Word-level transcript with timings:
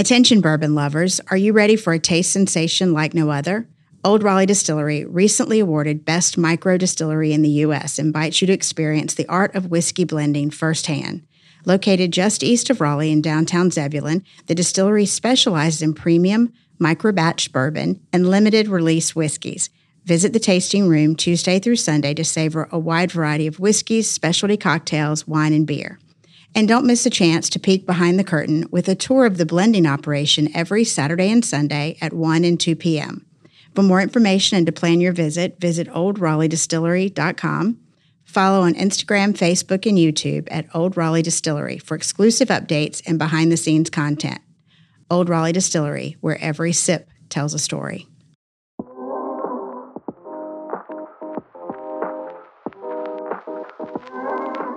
Attention, 0.00 0.40
bourbon 0.40 0.74
lovers, 0.74 1.20
are 1.30 1.36
you 1.36 1.52
ready 1.52 1.76
for 1.76 1.92
a 1.92 1.98
taste 1.98 2.32
sensation 2.32 2.94
like 2.94 3.12
no 3.12 3.28
other? 3.28 3.68
Old 4.02 4.22
Raleigh 4.22 4.46
Distillery, 4.46 5.04
recently 5.04 5.60
awarded 5.60 6.06
Best 6.06 6.38
Micro 6.38 6.78
Distillery 6.78 7.34
in 7.34 7.42
the 7.42 7.50
U.S., 7.66 7.98
invites 7.98 8.40
you 8.40 8.46
to 8.46 8.52
experience 8.54 9.12
the 9.12 9.28
art 9.28 9.54
of 9.54 9.70
whiskey 9.70 10.04
blending 10.04 10.48
firsthand. 10.48 11.26
Located 11.66 12.14
just 12.14 12.42
east 12.42 12.70
of 12.70 12.80
Raleigh 12.80 13.12
in 13.12 13.20
downtown 13.20 13.70
Zebulon, 13.70 14.24
the 14.46 14.54
distillery 14.54 15.04
specializes 15.04 15.82
in 15.82 15.92
premium, 15.92 16.50
micro 16.78 17.12
batch 17.12 17.52
bourbon, 17.52 18.00
and 18.10 18.30
limited 18.30 18.68
release 18.68 19.14
whiskeys. 19.14 19.68
Visit 20.06 20.32
the 20.32 20.40
tasting 20.40 20.88
room 20.88 21.14
Tuesday 21.14 21.58
through 21.58 21.76
Sunday 21.76 22.14
to 22.14 22.24
savor 22.24 22.70
a 22.72 22.78
wide 22.78 23.12
variety 23.12 23.46
of 23.46 23.60
whiskeys, 23.60 24.10
specialty 24.10 24.56
cocktails, 24.56 25.28
wine, 25.28 25.52
and 25.52 25.66
beer. 25.66 25.98
And 26.54 26.66
don't 26.66 26.86
miss 26.86 27.06
a 27.06 27.10
chance 27.10 27.48
to 27.50 27.60
peek 27.60 27.86
behind 27.86 28.18
the 28.18 28.24
curtain 28.24 28.66
with 28.70 28.88
a 28.88 28.94
tour 28.94 29.24
of 29.24 29.38
the 29.38 29.46
blending 29.46 29.86
operation 29.86 30.48
every 30.54 30.84
Saturday 30.84 31.30
and 31.30 31.44
Sunday 31.44 31.96
at 32.00 32.12
1 32.12 32.44
and 32.44 32.58
2 32.58 32.76
p.m. 32.76 33.26
For 33.74 33.82
more 33.82 34.00
information 34.00 34.56
and 34.56 34.66
to 34.66 34.72
plan 34.72 35.00
your 35.00 35.12
visit, 35.12 35.60
visit 35.60 35.88
oldraleighDistillery.com. 35.88 37.78
Follow 38.24 38.60
on 38.62 38.74
Instagram, 38.74 39.32
Facebook, 39.32 39.88
and 39.88 39.98
YouTube 39.98 40.48
at 40.50 40.66
Old 40.74 40.96
Raleigh 40.96 41.22
Distillery 41.22 41.78
for 41.78 41.96
exclusive 41.96 42.48
updates 42.48 43.02
and 43.06 43.18
behind 43.18 43.50
the 43.50 43.56
scenes 43.56 43.90
content. 43.90 44.40
Old 45.10 45.28
Raleigh 45.28 45.52
Distillery, 45.52 46.16
where 46.20 46.38
every 46.40 46.72
sip 46.72 47.08
tells 47.28 47.54
a 47.54 47.58
story. 47.58 48.06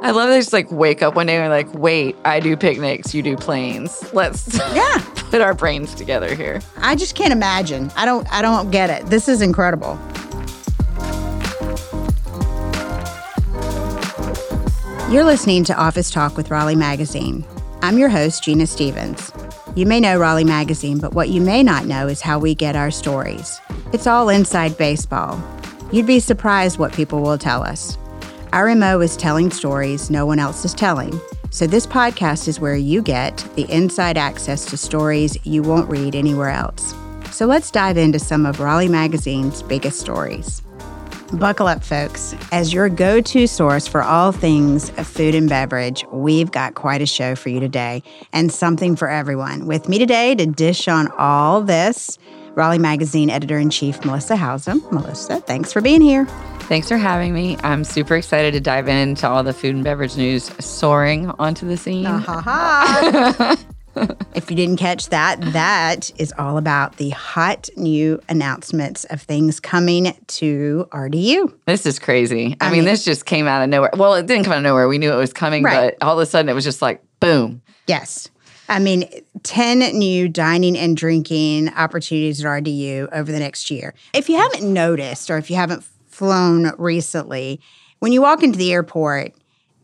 I 0.05 0.11
love 0.11 0.29
they 0.29 0.37
just 0.39 0.51
like 0.51 0.69
wake 0.69 1.01
up 1.01 1.15
one 1.15 1.27
day 1.27 1.37
and 1.37 1.49
like, 1.49 1.73
wait, 1.73 2.15
I 2.25 2.39
do 2.41 2.57
picnics, 2.57 3.13
you 3.13 3.21
do 3.21 3.37
planes. 3.37 4.03
Let's 4.13 4.53
Yeah. 4.75 4.97
put 5.31 5.39
our 5.41 5.53
brains 5.53 5.95
together 5.95 6.35
here. 6.35 6.61
I 6.77 6.95
just 6.95 7.15
can't 7.15 7.31
imagine. 7.31 7.89
I 7.95 8.03
don't 8.05 8.27
I 8.31 8.41
don't 8.41 8.69
get 8.69 8.89
it. 8.89 9.05
This 9.07 9.29
is 9.29 9.41
incredible. 9.41 9.97
You're 15.09 15.23
listening 15.23 15.63
to 15.65 15.75
Office 15.75 16.09
Talk 16.09 16.35
with 16.35 16.49
Raleigh 16.49 16.75
Magazine. 16.75 17.45
I'm 17.83 17.99
your 17.99 18.09
host, 18.09 18.43
Gina 18.43 18.65
Stephens. 18.65 19.31
You 19.75 19.85
may 19.85 19.99
know 19.99 20.17
Raleigh 20.17 20.43
Magazine, 20.43 20.97
but 20.99 21.13
what 21.13 21.29
you 21.29 21.39
may 21.39 21.61
not 21.61 21.85
know 21.85 22.07
is 22.07 22.19
how 22.19 22.39
we 22.39 22.55
get 22.55 22.75
our 22.75 22.89
stories. 22.89 23.59
It's 23.93 24.07
all 24.07 24.29
inside 24.29 24.75
baseball. 24.77 25.39
You'd 25.91 26.07
be 26.07 26.19
surprised 26.19 26.79
what 26.79 26.93
people 26.93 27.21
will 27.21 27.37
tell 27.37 27.61
us. 27.63 27.95
Our 28.53 28.75
MO 28.75 29.01
is 29.01 29.17
telling 29.17 29.49
stories 29.49 30.11
no 30.11 30.27
one 30.27 30.37
else 30.37 30.63
is 30.63 30.75
telling. 30.75 31.19
So, 31.49 31.65
this 31.65 31.87
podcast 31.87 32.47
is 32.47 32.59
where 32.59 32.75
you 32.75 33.01
get 33.01 33.37
the 33.55 33.63
inside 33.63 34.15
access 34.15 34.63
to 34.65 34.77
stories 34.77 35.43
you 35.43 35.63
won't 35.63 35.89
read 35.89 36.13
anywhere 36.13 36.51
else. 36.51 36.93
So, 37.31 37.47
let's 37.47 37.71
dive 37.71 37.97
into 37.97 38.19
some 38.19 38.45
of 38.45 38.59
Raleigh 38.59 38.89
Magazine's 38.89 39.63
biggest 39.63 39.99
stories. 39.99 40.61
Buckle 41.33 41.65
up, 41.65 41.83
folks. 41.83 42.35
As 42.51 42.71
your 42.71 42.89
go 42.89 43.21
to 43.21 43.47
source 43.47 43.87
for 43.87 44.03
all 44.03 44.31
things 44.31 44.91
food 44.91 45.33
and 45.33 45.49
beverage, 45.49 46.05
we've 46.11 46.51
got 46.51 46.75
quite 46.75 47.01
a 47.01 47.07
show 47.07 47.33
for 47.33 47.49
you 47.49 47.59
today 47.59 48.03
and 48.33 48.51
something 48.51 48.95
for 48.95 49.09
everyone. 49.09 49.65
With 49.65 49.89
me 49.89 49.97
today 49.97 50.35
to 50.35 50.45
dish 50.45 50.87
on 50.87 51.07
all 51.17 51.63
this, 51.63 52.19
Raleigh 52.53 52.77
Magazine 52.77 53.31
editor 53.31 53.57
in 53.57 53.71
chief, 53.71 54.05
Melissa 54.05 54.35
Howsam. 54.35 54.91
Melissa, 54.91 55.39
thanks 55.39 55.73
for 55.73 55.81
being 55.81 56.01
here. 56.01 56.27
Thanks 56.73 56.87
for 56.87 56.97
having 56.97 57.35
me. 57.35 57.55
I'm 57.63 57.83
super 57.83 58.15
excited 58.15 58.53
to 58.53 58.59
dive 58.59 58.87
into 58.87 59.29
all 59.29 59.43
the 59.43 59.53
food 59.53 59.75
and 59.75 59.83
beverage 59.83 60.17
news 60.17 60.45
soaring 60.59 61.29
onto 61.37 61.67
the 61.67 61.77
scene. 61.77 62.05
If 64.33 64.49
you 64.49 64.57
didn't 64.57 64.77
catch 64.77 65.09
that, 65.09 65.39
that 65.53 66.09
is 66.19 66.33
all 66.39 66.57
about 66.57 66.97
the 66.97 67.11
hot 67.11 67.69
new 67.77 68.19
announcements 68.27 69.03
of 69.05 69.21
things 69.21 69.59
coming 69.59 70.17
to 70.29 70.87
RDU. 70.91 71.53
This 71.67 71.85
is 71.85 71.99
crazy. 71.99 72.57
I, 72.59 72.65
I 72.65 72.69
mean, 72.71 72.79
mean- 72.79 72.85
this 72.85 73.05
just 73.05 73.27
came 73.27 73.45
out 73.45 73.61
of 73.61 73.69
nowhere. 73.69 73.91
Well, 73.95 74.15
it 74.15 74.25
didn't 74.25 74.45
come 74.45 74.53
out 74.53 74.57
of 74.57 74.63
nowhere. 74.63 74.87
We 74.87 74.97
knew 74.97 75.13
it 75.13 75.17
was 75.17 75.31
coming, 75.31 75.61
Right. 75.61 75.95
but 75.99 76.03
all 76.03 76.17
of 76.17 76.23
a 76.23 76.25
sudden 76.25 76.49
it 76.49 76.55
was 76.55 76.63
just 76.63 76.81
like 76.81 77.03
boom. 77.19 77.61
Yes. 77.85 78.29
I 78.67 78.79
mean, 78.79 79.07
10 79.43 79.95
new 79.95 80.27
dining 80.27 80.75
and 80.75 80.97
drinking 80.97 81.69
opportunities 81.75 82.43
at 82.43 82.49
RDU 82.49 83.09
over 83.13 83.31
the 83.31 83.39
next 83.39 83.69
year. 83.69 83.93
If 84.15 84.27
you 84.27 84.37
haven't 84.37 84.73
noticed 84.73 85.29
or 85.29 85.37
if 85.37 85.51
you 85.51 85.55
haven't 85.55 85.85
flown 86.13 86.71
recently, 86.77 87.59
when 87.99 88.11
you 88.11 88.21
walk 88.21 88.43
into 88.43 88.57
the 88.57 88.71
airport, 88.71 89.33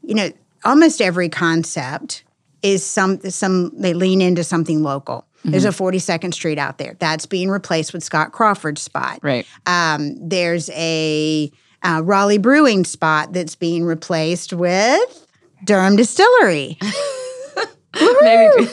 you 0.04 0.16
know, 0.16 0.32
almost 0.64 1.02
every 1.02 1.30
concept 1.30 2.24
is 2.62 2.86
some 2.86 3.20
some 3.22 3.72
they 3.80 3.94
lean 3.94 4.22
into 4.22 4.44
something 4.44 4.84
local. 4.84 5.26
There's 5.46 5.66
a 5.66 5.70
42nd 5.70 6.34
Street 6.34 6.58
out 6.58 6.78
there 6.80 6.98
that's 7.00 7.26
being 7.26 7.50
replaced 7.50 7.94
with 7.94 8.04
Scott 8.04 8.34
Crawford's 8.34 8.82
spot. 8.82 9.20
Right. 9.22 9.48
Um, 9.66 10.16
there's 10.20 10.70
a 10.72 11.50
uh, 11.82 12.02
Raleigh 12.04 12.38
Brewing 12.38 12.84
spot 12.84 13.32
that's 13.32 13.56
being 13.56 13.86
replaced 13.86 14.52
with 14.52 15.28
Durham 15.64 15.96
Distillery. 15.96 16.78
Maybe 18.22 18.68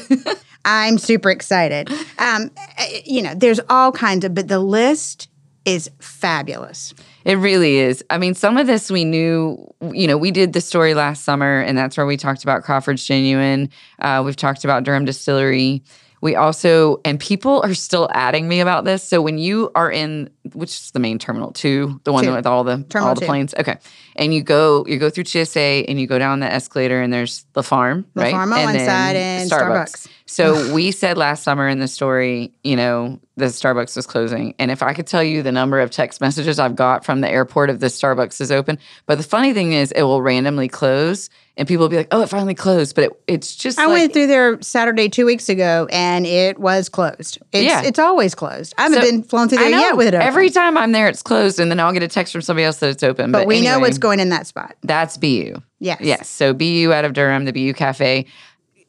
I'm 0.65 0.99
super 0.99 1.31
excited. 1.31 1.89
Um, 2.19 2.51
eh, 2.79 3.01
you 3.05 3.23
know, 3.23 3.35
there's 3.35 3.61
all 3.69 3.93
kinds 3.93 4.25
of, 4.25 4.35
but 4.35 4.49
the 4.49 4.59
list 4.59 5.29
is 5.67 5.91
fabulous. 5.99 6.95
It 7.25 7.35
really 7.35 7.77
is. 7.77 8.03
I 8.09 8.19
mean, 8.19 8.35
some 8.35 8.57
of 8.57 8.69
this 8.69 8.91
we 8.91 9.05
knew, 9.05 9.67
you 9.93 10.07
know, 10.07 10.17
we 10.17 10.31
did 10.31 10.53
the 10.53 10.61
story 10.61 10.95
last 10.95 11.25
summer, 11.25 11.61
and 11.61 11.77
that's 11.77 11.97
where 11.97 12.07
we 12.07 12.17
talked 12.17 12.45
about 12.45 12.63
Crawford's 12.63 13.05
Genuine. 13.05 13.69
Uh, 13.99 14.23
we've 14.25 14.37
talked 14.37 14.65
about 14.65 14.85
Durham 14.85 15.05
Distillery. 15.05 15.83
We 16.27 16.35
also, 16.35 17.01
and 17.05 17.21
people 17.21 17.63
are 17.63 17.73
still 17.73 18.09
adding 18.13 18.49
me 18.49 18.59
about 18.59 18.85
this. 18.85 19.05
So 19.05 19.23
when 19.23 19.39
you 19.39 19.71
are 19.77 19.89
in, 19.89 20.29
which 20.55 20.71
is 20.71 20.91
the 20.91 20.99
main 20.99 21.21
terminal 21.21 21.53
two, 21.53 22.01
the 22.03 22.13
one 22.13 22.25
Two. 22.25 22.33
with 22.33 22.49
all 22.49 22.65
the 22.65 22.85
Terminal 22.89 23.11
all 23.11 23.15
the 23.15 23.21
two. 23.21 23.27
planes, 23.29 23.55
okay, 23.57 23.79
and 24.17 24.35
you 24.35 24.43
go 24.43 24.85
you 24.89 24.99
go 24.99 25.09
through 25.09 25.27
TSA 25.27 25.61
and 25.89 26.01
you 26.01 26.09
go 26.09 26.19
down 26.19 26.41
the 26.41 26.53
escalator, 26.53 27.01
and 27.01 27.13
there's 27.13 27.47
the 27.53 27.63
farm, 27.63 28.07
The 28.15 28.23
right, 28.23 28.33
farm 28.33 28.53
on 28.53 28.59
and 28.59 28.67
one 28.67 28.75
then 28.75 28.87
side 28.89 29.15
and 29.15 29.49
Starbucks. 29.49 30.09
So 30.27 30.75
we 30.75 30.91
said 30.91 31.17
last 31.17 31.45
summer 31.45 31.69
in 31.69 31.79
the 31.79 31.87
story, 31.87 32.53
you 32.65 32.75
know, 32.75 33.21
the 33.37 33.45
Starbucks 33.45 33.95
was 33.95 34.09
closing. 34.09 34.57
And 34.59 34.73
if 34.73 34.83
I 34.83 34.95
could 34.95 35.07
tell 35.07 35.23
you 35.23 35.45
the 35.45 35.53
number 35.53 35.79
of 35.79 35.93
text 35.93 36.21
messages 36.21 36.59
I've 36.59 36.75
got 36.75 37.05
from 37.05 37.21
the 37.21 37.31
airport 37.31 37.71
of 37.71 37.79
the 37.79 37.87
Starbucks 37.87 38.41
is 38.41 38.51
open. 38.51 38.81
But 39.07 39.19
the 39.19 39.25
funny 39.25 39.53
thing 39.53 39.75
is 39.75 39.93
it 39.93 40.03
will 40.03 40.23
randomly 40.23 40.67
close 40.67 41.31
and 41.59 41.67
people 41.67 41.85
will 41.85 41.89
be 41.89 41.97
like, 41.97 42.09
oh, 42.11 42.21
it 42.23 42.29
finally 42.29 42.55
closed. 42.55 42.95
But 42.95 43.05
it, 43.05 43.23
it's 43.27 43.57
just 43.57 43.79
I 43.79 43.87
like, 43.87 43.93
went 43.95 44.13
through 44.13 44.27
there 44.27 44.61
Saturday 44.61 45.09
two 45.09 45.25
weeks 45.25 45.49
ago, 45.49 45.87
and 45.91 46.27
it 46.27 46.59
was 46.59 46.89
closed. 46.89 47.39
It's, 47.53 47.65
Yeah. 47.67 47.83
it's 47.83 47.99
always 47.99 48.35
closed. 48.35 48.75
I 48.77 48.83
haven't 48.83 49.01
So, 49.03 49.11
been 49.11 49.23
flown 49.23 49.49
through 49.49 49.59
I 49.59 49.63
there 49.63 49.71
know. 49.71 49.79
yet 49.81 49.97
with 49.97 50.09
it 50.09 50.15
open. 50.15 50.27
Every 50.27 50.51
time 50.51 50.77
I'm 50.77 50.93
there, 50.93 51.09
it's 51.09 51.23
closed. 51.23 51.59
And 51.59 51.71
then 51.71 51.81
I'll 51.81 51.93
get 51.93 52.03
a 52.03 52.09
text 52.09 52.33
from 52.33 52.43
somebody 52.43 52.65
else 52.65 52.79
that 52.79 52.91
it's 52.91 53.03
open. 53.03 53.33
but 53.33 53.41
But, 53.41 53.47
we 53.47 53.61
know 53.63 53.73
anyway, 53.75 53.89
what's 53.89 53.99
going 53.99 54.21
in 54.21 54.29
that 54.31 54.47
spot. 54.47 54.77
That's 54.83 55.17
Beyu. 55.17 55.63
Yes. 55.81 55.99
Yes. 56.01 56.29
So 56.29 56.53
Beyu 56.53 56.93
out 56.93 57.05
of 57.05 57.13
Durham, 57.15 57.45
the 57.47 57.53
Beyu 57.53 57.75
Cafe. 57.75 58.27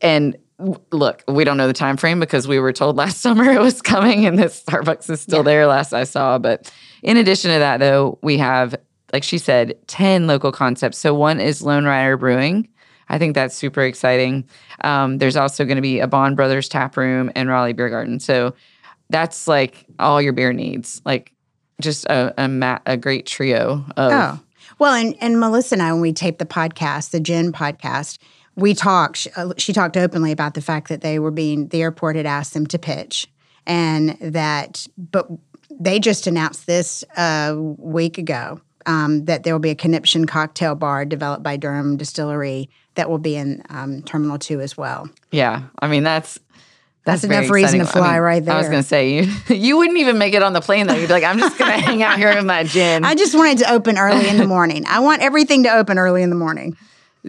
And 0.01 0.35
look, 0.91 1.23
we 1.27 1.43
don't 1.43 1.57
know 1.57 1.67
the 1.67 1.73
time 1.73 1.97
frame 1.97 2.19
because 2.19 2.47
we 2.47 2.59
were 2.59 2.73
told 2.73 2.95
last 2.97 3.21
summer 3.21 3.49
it 3.49 3.61
was 3.61 3.81
coming 3.81 4.25
and 4.25 4.37
this 4.37 4.61
Starbucks 4.63 5.09
is 5.09 5.21
still 5.21 5.43
there 5.43 5.67
last 5.67 5.93
I 5.93 6.03
saw. 6.03 6.37
But 6.37 6.71
in 7.03 7.15
addition 7.17 7.51
to 7.51 7.59
that, 7.59 7.79
though, 7.79 8.17
we 8.21 8.37
have, 8.39 8.75
like 9.13 9.23
she 9.23 9.37
said, 9.37 9.75
10 9.87 10.27
local 10.27 10.51
concepts. 10.51 10.97
So 10.97 11.13
one 11.13 11.39
is 11.39 11.61
Lonerider 11.61 12.19
Brewing. 12.19 12.67
I 13.09 13.17
think 13.17 13.35
that's 13.35 13.55
super 13.55 13.81
exciting. 13.81 14.43
Um, 14.83 15.17
there's 15.17 15.37
also 15.37 15.63
going 15.63 15.77
to 15.77 15.81
be 15.81 15.99
a 15.99 16.07
Bond 16.07 16.35
Brothers 16.35 16.67
tap 16.67 16.97
room 16.97 17.31
and 17.35 17.49
Raleigh 17.49 17.73
Beer 17.73 17.89
Garden. 17.89 18.19
So 18.19 18.53
that's 19.09 19.47
like 19.47 19.85
all 19.99 20.21
your 20.21 20.33
beer 20.33 20.51
needs. 20.51 21.01
Like 21.05 21.31
just 21.79 22.05
a 22.05 22.33
a, 22.37 22.47
ma- 22.47 22.79
a 22.85 22.97
great 22.97 23.25
trio 23.25 23.85
of 23.95 24.11
Oh. 24.11 24.39
Well, 24.79 24.93
and, 24.93 25.15
and 25.21 25.39
Melissa 25.39 25.75
and 25.75 25.81
I, 25.81 25.91
when 25.91 26.01
we 26.01 26.13
taped 26.13 26.39
the 26.39 26.45
podcast, 26.45 27.09
the 27.09 27.19
Gin 27.19 27.51
podcast, 27.51 28.19
we 28.55 28.73
talked, 28.73 29.17
she, 29.17 29.31
uh, 29.31 29.53
she 29.57 29.73
talked 29.73 29.97
openly 29.97 30.31
about 30.31 30.53
the 30.53 30.61
fact 30.61 30.89
that 30.89 31.01
they 31.01 31.17
were 31.17 31.31
being, 31.31 31.69
the 31.69 31.81
airport 31.81 32.15
had 32.15 32.27
asked 32.27 32.53
them 32.53 32.67
to 32.67 32.77
pitch 32.77 33.27
and 33.65 34.17
that, 34.19 34.85
but 34.97 35.29
they 35.71 35.99
just 35.99 36.27
announced 36.27 36.67
this 36.67 37.03
a 37.17 37.55
week 37.57 38.17
ago 38.17 38.61
um, 38.87 39.25
that 39.25 39.43
there 39.43 39.53
will 39.53 39.59
be 39.59 39.69
a 39.69 39.75
conniption 39.75 40.25
cocktail 40.25 40.73
bar 40.73 41.05
developed 41.05 41.43
by 41.43 41.57
Durham 41.57 41.97
Distillery 41.97 42.69
that 42.95 43.09
will 43.09 43.19
be 43.19 43.35
in 43.35 43.61
um, 43.69 44.01
Terminal 44.01 44.39
2 44.39 44.59
as 44.61 44.75
well. 44.75 45.07
Yeah, 45.31 45.63
I 45.79 45.87
mean 45.87 46.03
that's 46.03 46.39
That's 47.03 47.23
very 47.23 47.45
enough 47.45 47.53
reason 47.53 47.79
to 47.79 47.85
exciting. 47.85 48.03
fly 48.03 48.19
right 48.19 48.43
there. 48.43 48.55
I 48.55 48.57
was 48.57 48.67
gonna 48.69 48.81
say 48.83 49.13
you 49.13 49.31
you 49.55 49.77
wouldn't 49.77 49.99
even 49.99 50.17
make 50.17 50.33
it 50.33 50.41
on 50.41 50.53
the 50.53 50.61
plane 50.61 50.87
though. 50.87 50.95
You'd 50.95 51.07
be 51.07 51.13
like, 51.13 51.23
I'm 51.23 51.37
just 51.37 51.57
gonna 51.59 51.71
hang 51.79 52.01
out 52.01 52.17
here 52.17 52.33
with 52.33 52.45
my 52.45 52.63
gin. 52.63 53.05
I 53.05 53.13
just 53.13 53.35
wanted 53.35 53.59
to 53.59 53.71
open 53.71 53.97
early 53.97 54.27
in 54.27 54.37
the 54.37 54.47
morning. 54.47 54.83
I 54.87 54.99
want 55.01 55.21
everything 55.21 55.63
to 55.63 55.69
open 55.75 55.99
early 55.99 56.23
in 56.23 56.29
the 56.29 56.35
morning. 56.35 56.75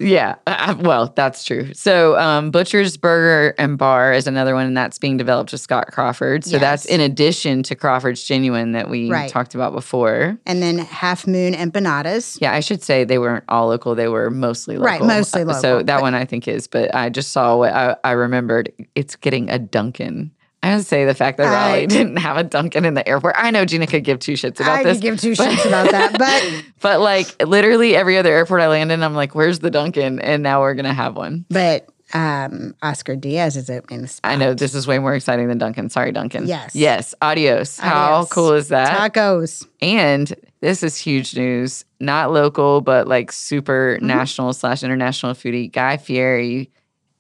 Yeah, 0.01 0.37
uh, 0.47 0.77
well, 0.81 1.13
that's 1.15 1.45
true. 1.45 1.73
So 1.75 2.19
um, 2.19 2.51
Butcher's 2.51 2.97
Burger 2.97 3.55
and 3.59 3.77
Bar 3.79 4.13
is 4.13 4.27
another 4.27 4.55
one, 4.55 4.67
and 4.67 4.77
that's 4.77 4.99
being 4.99 5.17
developed 5.17 5.53
with 5.53 5.61
Scott 5.61 5.89
Crawford. 5.93 6.45
So 6.45 6.59
that's 6.59 6.85
in 6.85 7.01
addition 7.01 7.63
to 7.65 7.75
Crawford's 7.75 8.25
Genuine 8.25 8.73
that 8.73 8.89
we 8.91 9.11
Right. 9.11 9.31
talked 9.31 9.55
about 9.55 9.73
before. 9.73 10.39
And 10.47 10.63
then 10.63 10.79
Half 10.79 11.27
Moon 11.27 11.55
Empanadas. 11.55 12.39
Yeah, 12.41 12.53
I 12.53 12.61
should 12.61 12.83
say 12.83 13.05
they 13.05 13.19
weren't 13.19 13.45
all 13.49 13.69
local; 13.69 13.95
they 13.95 14.09
were 14.09 14.31
mostly 14.31 14.77
local. 14.77 14.87
Right, 14.87 15.03
mostly 15.03 15.43
Uh, 15.43 15.47
local, 15.47 15.61
So 15.61 15.83
that 15.83 16.01
one 16.01 16.15
I 16.15 16.25
think 16.25 16.49
is. 16.49 16.67
But 16.69 16.95
I 16.95 17.09
just 17.11 17.33
saw 17.33 17.57
what 17.57 17.73
I, 17.73 17.97
I 18.05 18.13
remembered. 18.13 18.73
It's 18.95 19.17
getting 19.17 19.51
a 19.51 19.59
Dunkin'. 19.59 20.31
I 20.63 20.75
would 20.77 20.85
say 20.87 21.05
the 21.05 21.15
fact 21.15 21.39
that 21.39 21.47
I- 21.47 21.53
Raleigh 21.75 21.87
didn't 21.87 22.17
have 22.17 22.37
a 22.37 22.43
Dunkin' 22.45 22.85
in 22.85 22.95
the 22.95 23.07
airport. 23.09 23.37
I 23.39 23.51
know 23.51 23.65
Gina 23.65 23.87
could 23.87 24.03
give 24.05 24.19
two 24.19 24.33
shits 24.33 24.59
about 24.61 24.79
this. 24.79 24.81
I 24.81 24.83
this. 24.85 24.97
could 24.97 25.03
give 25.03 25.21
two 25.21 25.37
but- 25.37 25.51
shits 25.53 25.67
about 25.67 25.91
that, 25.93 26.19
but 26.19 26.65
But 26.81 27.01
like 27.01 27.43
literally 27.47 27.95
every 27.97 28.19
other 28.19 28.33
airport 28.33 28.61
I 28.61 28.69
land 28.69 28.91
in, 28.93 29.03
I'm 29.03 29.15
like, 29.15 29.35
where's 29.35 29.61
the 29.61 29.71
Dunkin'? 29.71 30.21
And 30.21 30.43
now 30.43 30.61
we're 30.61 30.75
gonna 30.75 30.93
have 30.95 31.17
one. 31.17 31.45
but 31.49 31.89
um, 32.15 32.75
Oscar 32.83 33.17
Diaz 33.17 33.55
is 33.59 33.69
opening 33.69 34.01
the 34.01 34.09
spot. 34.09 34.33
I 34.33 34.37
know 34.37 34.55
this 34.55 34.75
is 34.75 34.87
way 34.87 34.99
more 34.99 35.15
exciting 35.15 35.47
than 35.49 35.59
Dunkin'. 35.59 35.91
Sorry, 35.91 36.11
Dunkin'. 36.11 36.47
Yes. 36.47 36.75
Yes. 36.75 37.15
Adios. 37.21 37.79
How 37.79 38.15
Adios. 38.15 38.31
cool 38.31 38.53
is 38.55 38.69
that? 38.69 39.13
Tacos. 39.13 39.67
And 39.83 40.35
this 40.63 40.83
is 40.83 40.97
huge 40.97 41.37
news. 41.37 41.85
Not 42.01 42.33
local, 42.33 42.81
but 42.81 43.07
like 43.09 43.31
super 43.31 43.97
Mm-hmm. 43.99 44.07
national 44.07 44.53
slash 44.55 44.83
international 44.83 45.35
foodie. 45.35 45.71
Guy 45.71 45.99
Fieri. 45.99 46.71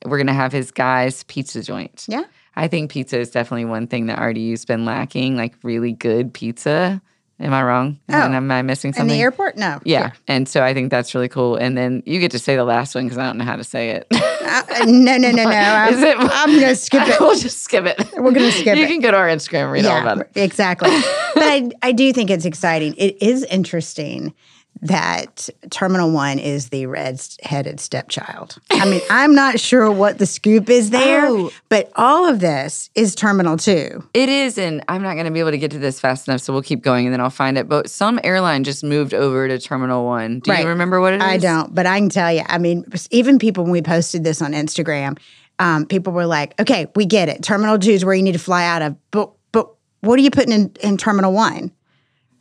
We're 0.06 0.16
gonna 0.18 0.32
have 0.32 0.52
his 0.52 0.70
guys 0.70 1.22
pizza 1.24 1.62
joint. 1.62 2.06
Yeah. 2.08 2.24
I 2.58 2.66
think 2.66 2.90
pizza 2.90 3.18
is 3.18 3.30
definitely 3.30 3.66
one 3.66 3.86
thing 3.86 4.06
that 4.06 4.18
RDU's 4.18 4.64
been 4.64 4.84
lacking, 4.84 5.36
like 5.36 5.54
really 5.62 5.92
good 5.92 6.34
pizza. 6.34 7.00
Am 7.40 7.54
I 7.54 7.62
wrong? 7.62 8.00
Oh. 8.08 8.14
And 8.20 8.34
am 8.34 8.50
I 8.50 8.62
missing 8.62 8.92
something? 8.92 9.10
In 9.10 9.16
the 9.16 9.22
airport? 9.22 9.56
No. 9.56 9.78
yeah. 9.84 10.10
And 10.26 10.48
so 10.48 10.64
I 10.64 10.74
think 10.74 10.90
that's 10.90 11.14
really 11.14 11.28
cool. 11.28 11.54
And 11.54 11.78
then 11.78 12.02
you 12.04 12.18
get 12.18 12.32
to 12.32 12.38
say 12.40 12.56
the 12.56 12.64
last 12.64 12.96
one 12.96 13.04
because 13.04 13.16
I 13.16 13.26
don't 13.26 13.38
know 13.38 13.44
how 13.44 13.54
to 13.54 13.62
say 13.62 13.90
it. 13.90 14.08
Uh, 14.10 14.62
no, 14.86 15.16
no, 15.18 15.30
no, 15.30 15.44
no. 15.44 15.50
I'm, 15.50 15.94
Is 15.94 16.02
it- 16.02 16.16
I'm 16.18 16.48
going 16.50 16.62
to 16.62 16.74
skip 16.74 17.06
it. 17.06 17.20
we'll 17.20 17.38
just 17.38 17.62
skip 17.62 17.84
it. 17.84 17.98
We're 18.16 18.32
gonna 18.32 18.50
skip 18.50 18.76
you 18.76 18.82
it. 18.82 18.88
You 18.88 18.94
can 18.94 19.00
go 19.00 19.10
to 19.12 19.16
our 19.16 19.28
Instagram 19.28 19.64
and 19.64 19.72
read 19.72 19.86
all 19.86 20.00
about 20.00 20.18
it. 20.18 20.30
exactly. 20.34 20.90
but 21.34 21.42
I, 21.44 21.70
I 21.82 21.92
do 21.92 22.12
think 22.12 22.30
it's 22.30 22.44
exciting. 22.44 22.94
It 22.96 23.22
is 23.22 23.44
interesting 23.44 24.34
that 24.82 25.48
Terminal 25.70 26.10
One 26.12 26.38
is 26.38 26.68
the 26.68 26.86
red-headed 26.86 27.80
stepchild. 27.80 28.58
I 28.70 28.88
mean, 28.88 29.00
I'm 29.10 29.34
not 29.34 29.58
sure 29.60 29.90
what 29.90 30.18
the 30.18 30.26
scoop 30.26 30.68
is 30.70 30.90
there, 30.90 31.26
Oh. 31.26 31.50
but 31.68 31.90
all 31.96 32.26
of 32.28 32.40
this 32.40 32.90
is 32.94 33.14
Terminal 33.14 33.56
Two. 33.56 34.04
It 34.14 34.28
is, 34.28 34.58
and 34.58 34.84
I'm 34.88 35.02
not 35.02 35.14
going 35.14 35.26
to 35.26 35.32
be 35.32 35.40
able 35.40 35.50
to 35.50 35.58
get 35.58 35.70
to 35.72 35.78
this 35.78 36.00
fast 36.00 36.28
enough, 36.28 36.40
so 36.40 36.52
we'll 36.52 36.62
keep 36.62 36.82
going 36.82 37.06
and 37.06 37.12
then 37.12 37.20
I'll 37.20 37.30
find 37.30 37.58
it. 37.58 37.68
But 37.68 37.90
some 37.90 38.20
airline 38.22 38.64
just 38.64 38.84
moved 38.84 39.14
over 39.14 39.48
to 39.48 39.58
Terminal 39.58 40.04
One. 40.04 40.40
Do 40.40 40.50
Right. 40.52 40.62
you 40.62 40.68
remember 40.68 41.00
what 41.00 41.12
it 41.14 41.16
is? 41.16 41.22
I 41.22 41.36
don't, 41.38 41.74
but 41.74 41.86
I 41.86 41.98
can 41.98 42.08
tell 42.08 42.32
you. 42.32 42.42
I 42.46 42.58
mean, 42.58 42.84
even 43.10 43.38
people 43.38 43.64
when 43.64 43.72
we 43.72 43.82
posted 43.82 44.24
this 44.24 44.40
on 44.42 44.52
Instagram, 44.52 45.18
um, 45.58 45.86
people 45.86 46.12
were 46.12 46.26
like, 46.26 46.58
"Okay, 46.60 46.86
we 46.94 47.04
get 47.04 47.28
it. 47.28 47.42
Terminal 47.42 47.78
Two 47.78 47.90
is 47.90 48.04
where 48.04 48.14
you 48.14 48.22
need 48.22 48.32
to 48.32 48.38
fly 48.38 48.64
out 48.64 48.82
of, 48.82 48.96
but 49.10 49.30
but 49.52 49.68
what 50.00 50.18
are 50.18 50.22
you 50.22 50.30
putting 50.30 50.52
in, 50.52 50.72
in 50.82 50.96
Terminal 50.96 51.32
One? 51.32 51.72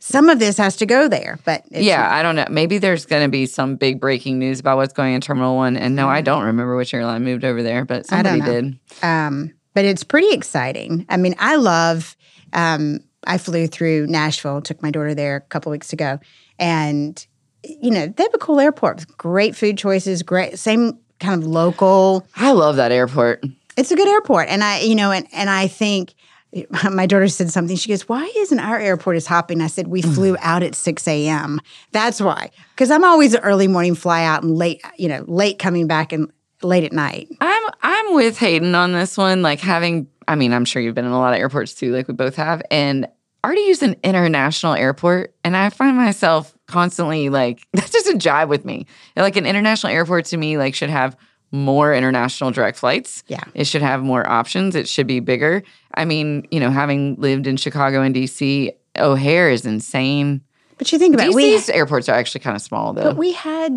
Some 0.00 0.28
of 0.28 0.38
this 0.38 0.56
has 0.58 0.76
to 0.76 0.86
go 0.86 1.08
there, 1.08 1.38
but 1.44 1.64
it's 1.70 1.84
Yeah, 1.84 2.08
I 2.12 2.22
don't 2.22 2.36
know. 2.36 2.46
Maybe 2.48 2.78
there's 2.78 3.04
going 3.04 3.22
to 3.22 3.28
be 3.28 3.46
some 3.46 3.76
big 3.76 4.00
breaking 4.00 4.38
news 4.38 4.60
about 4.60 4.76
what's 4.76 4.92
going 4.92 5.14
in 5.14 5.20
Terminal 5.20 5.56
One. 5.56 5.76
And 5.76 5.96
no, 5.96 6.08
I 6.08 6.20
don't 6.20 6.44
remember 6.44 6.76
which 6.76 6.94
airline 6.94 7.24
moved 7.24 7.44
over 7.44 7.62
there, 7.62 7.84
but 7.84 8.06
somebody 8.06 8.40
did. 8.40 8.78
um, 9.02 9.52
but 9.74 9.84
it's 9.84 10.04
pretty 10.04 10.32
exciting. 10.32 11.04
I 11.08 11.16
mean, 11.16 11.34
I 11.38 11.56
love. 11.56 12.16
Um, 12.52 13.00
I 13.24 13.36
flew 13.38 13.66
through 13.66 14.06
Nashville, 14.06 14.62
took 14.62 14.82
my 14.82 14.90
daughter 14.90 15.14
there 15.14 15.36
a 15.36 15.40
couple 15.40 15.70
weeks 15.70 15.92
ago, 15.92 16.18
and 16.58 17.24
you 17.64 17.90
know 17.90 18.06
they 18.06 18.22
have 18.22 18.34
a 18.34 18.38
cool 18.38 18.60
airport, 18.60 18.96
with 18.96 19.16
great 19.18 19.54
food 19.56 19.76
choices, 19.76 20.22
great 20.22 20.58
same 20.58 20.98
kind 21.20 21.42
of 21.42 21.46
local. 21.48 22.26
I 22.36 22.52
love 22.52 22.76
that 22.76 22.92
airport. 22.92 23.44
It's 23.76 23.90
a 23.90 23.96
good 23.96 24.08
airport, 24.08 24.48
and 24.48 24.64
I, 24.64 24.80
you 24.80 24.94
know, 24.94 25.10
and 25.10 25.26
and 25.32 25.50
I 25.50 25.68
think 25.68 26.14
my 26.90 27.06
daughter 27.06 27.28
said 27.28 27.50
something. 27.50 27.76
She 27.76 27.88
goes, 27.88 28.08
"Why 28.08 28.30
isn't 28.36 28.58
our 28.58 28.78
airport 28.78 29.16
as 29.16 29.26
hopping?" 29.26 29.60
I 29.60 29.66
said, 29.66 29.88
"We 29.88 30.02
flew 30.02 30.34
mm. 30.34 30.38
out 30.40 30.62
at 30.62 30.74
six 30.74 31.06
a.m. 31.06 31.60
That's 31.92 32.20
why, 32.20 32.50
because 32.74 32.90
I'm 32.90 33.04
always 33.04 33.34
an 33.34 33.40
early 33.42 33.68
morning 33.68 33.94
fly 33.94 34.24
out 34.24 34.42
and 34.42 34.56
late, 34.56 34.82
you 34.96 35.08
know, 35.08 35.24
late 35.26 35.58
coming 35.58 35.86
back 35.86 36.12
and 36.12 36.30
late 36.62 36.84
at 36.84 36.92
night." 36.92 37.28
I'm 37.40 37.62
I'm 37.82 38.14
with 38.14 38.38
Hayden 38.38 38.74
on 38.74 38.92
this 38.92 39.16
one. 39.16 39.42
Like 39.42 39.60
having, 39.60 40.08
I 40.26 40.34
mean, 40.34 40.52
I'm 40.52 40.64
sure 40.64 40.80
you've 40.80 40.94
been 40.94 41.04
in 41.04 41.12
a 41.12 41.18
lot 41.18 41.34
of 41.34 41.38
airports 41.38 41.74
too, 41.74 41.92
like 41.92 42.08
we 42.08 42.14
both 42.14 42.36
have, 42.36 42.62
and 42.70 43.06
already 43.44 43.62
used 43.62 43.82
an 43.82 43.96
international 44.02 44.74
airport, 44.74 45.34
and 45.44 45.56
I 45.56 45.70
find 45.70 45.96
myself 45.96 46.56
constantly 46.66 47.28
like 47.28 47.66
that 47.72 47.90
doesn't 47.90 48.22
jive 48.22 48.48
with 48.48 48.64
me. 48.64 48.86
Like 49.16 49.36
an 49.36 49.46
international 49.46 49.92
airport 49.92 50.26
to 50.26 50.36
me, 50.36 50.56
like 50.56 50.74
should 50.74 50.90
have 50.90 51.16
more 51.50 51.94
international 51.94 52.50
direct 52.50 52.78
flights. 52.78 53.24
Yeah. 53.28 53.44
It 53.54 53.66
should 53.66 53.82
have 53.82 54.02
more 54.02 54.28
options. 54.28 54.74
It 54.74 54.88
should 54.88 55.06
be 55.06 55.20
bigger. 55.20 55.62
I 55.94 56.04
mean, 56.04 56.46
you 56.50 56.60
know, 56.60 56.70
having 56.70 57.16
lived 57.16 57.46
in 57.46 57.56
Chicago 57.56 58.02
and 58.02 58.14
DC, 58.14 58.70
O'Hare 58.98 59.50
is 59.50 59.64
insane. 59.64 60.42
But 60.76 60.92
you 60.92 60.98
think 60.98 61.14
about 61.14 61.28
it, 61.28 61.34
we 61.34 61.56
DC's 61.56 61.70
airports 61.70 62.08
are 62.08 62.14
actually 62.14 62.40
kind 62.40 62.54
of 62.54 62.62
small 62.62 62.92
though. 62.92 63.02
But 63.04 63.16
we 63.16 63.32
had 63.32 63.72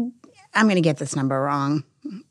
I'm 0.53 0.65
going 0.65 0.75
to 0.75 0.81
get 0.81 0.97
this 0.97 1.15
number 1.15 1.39
wrong. 1.41 1.83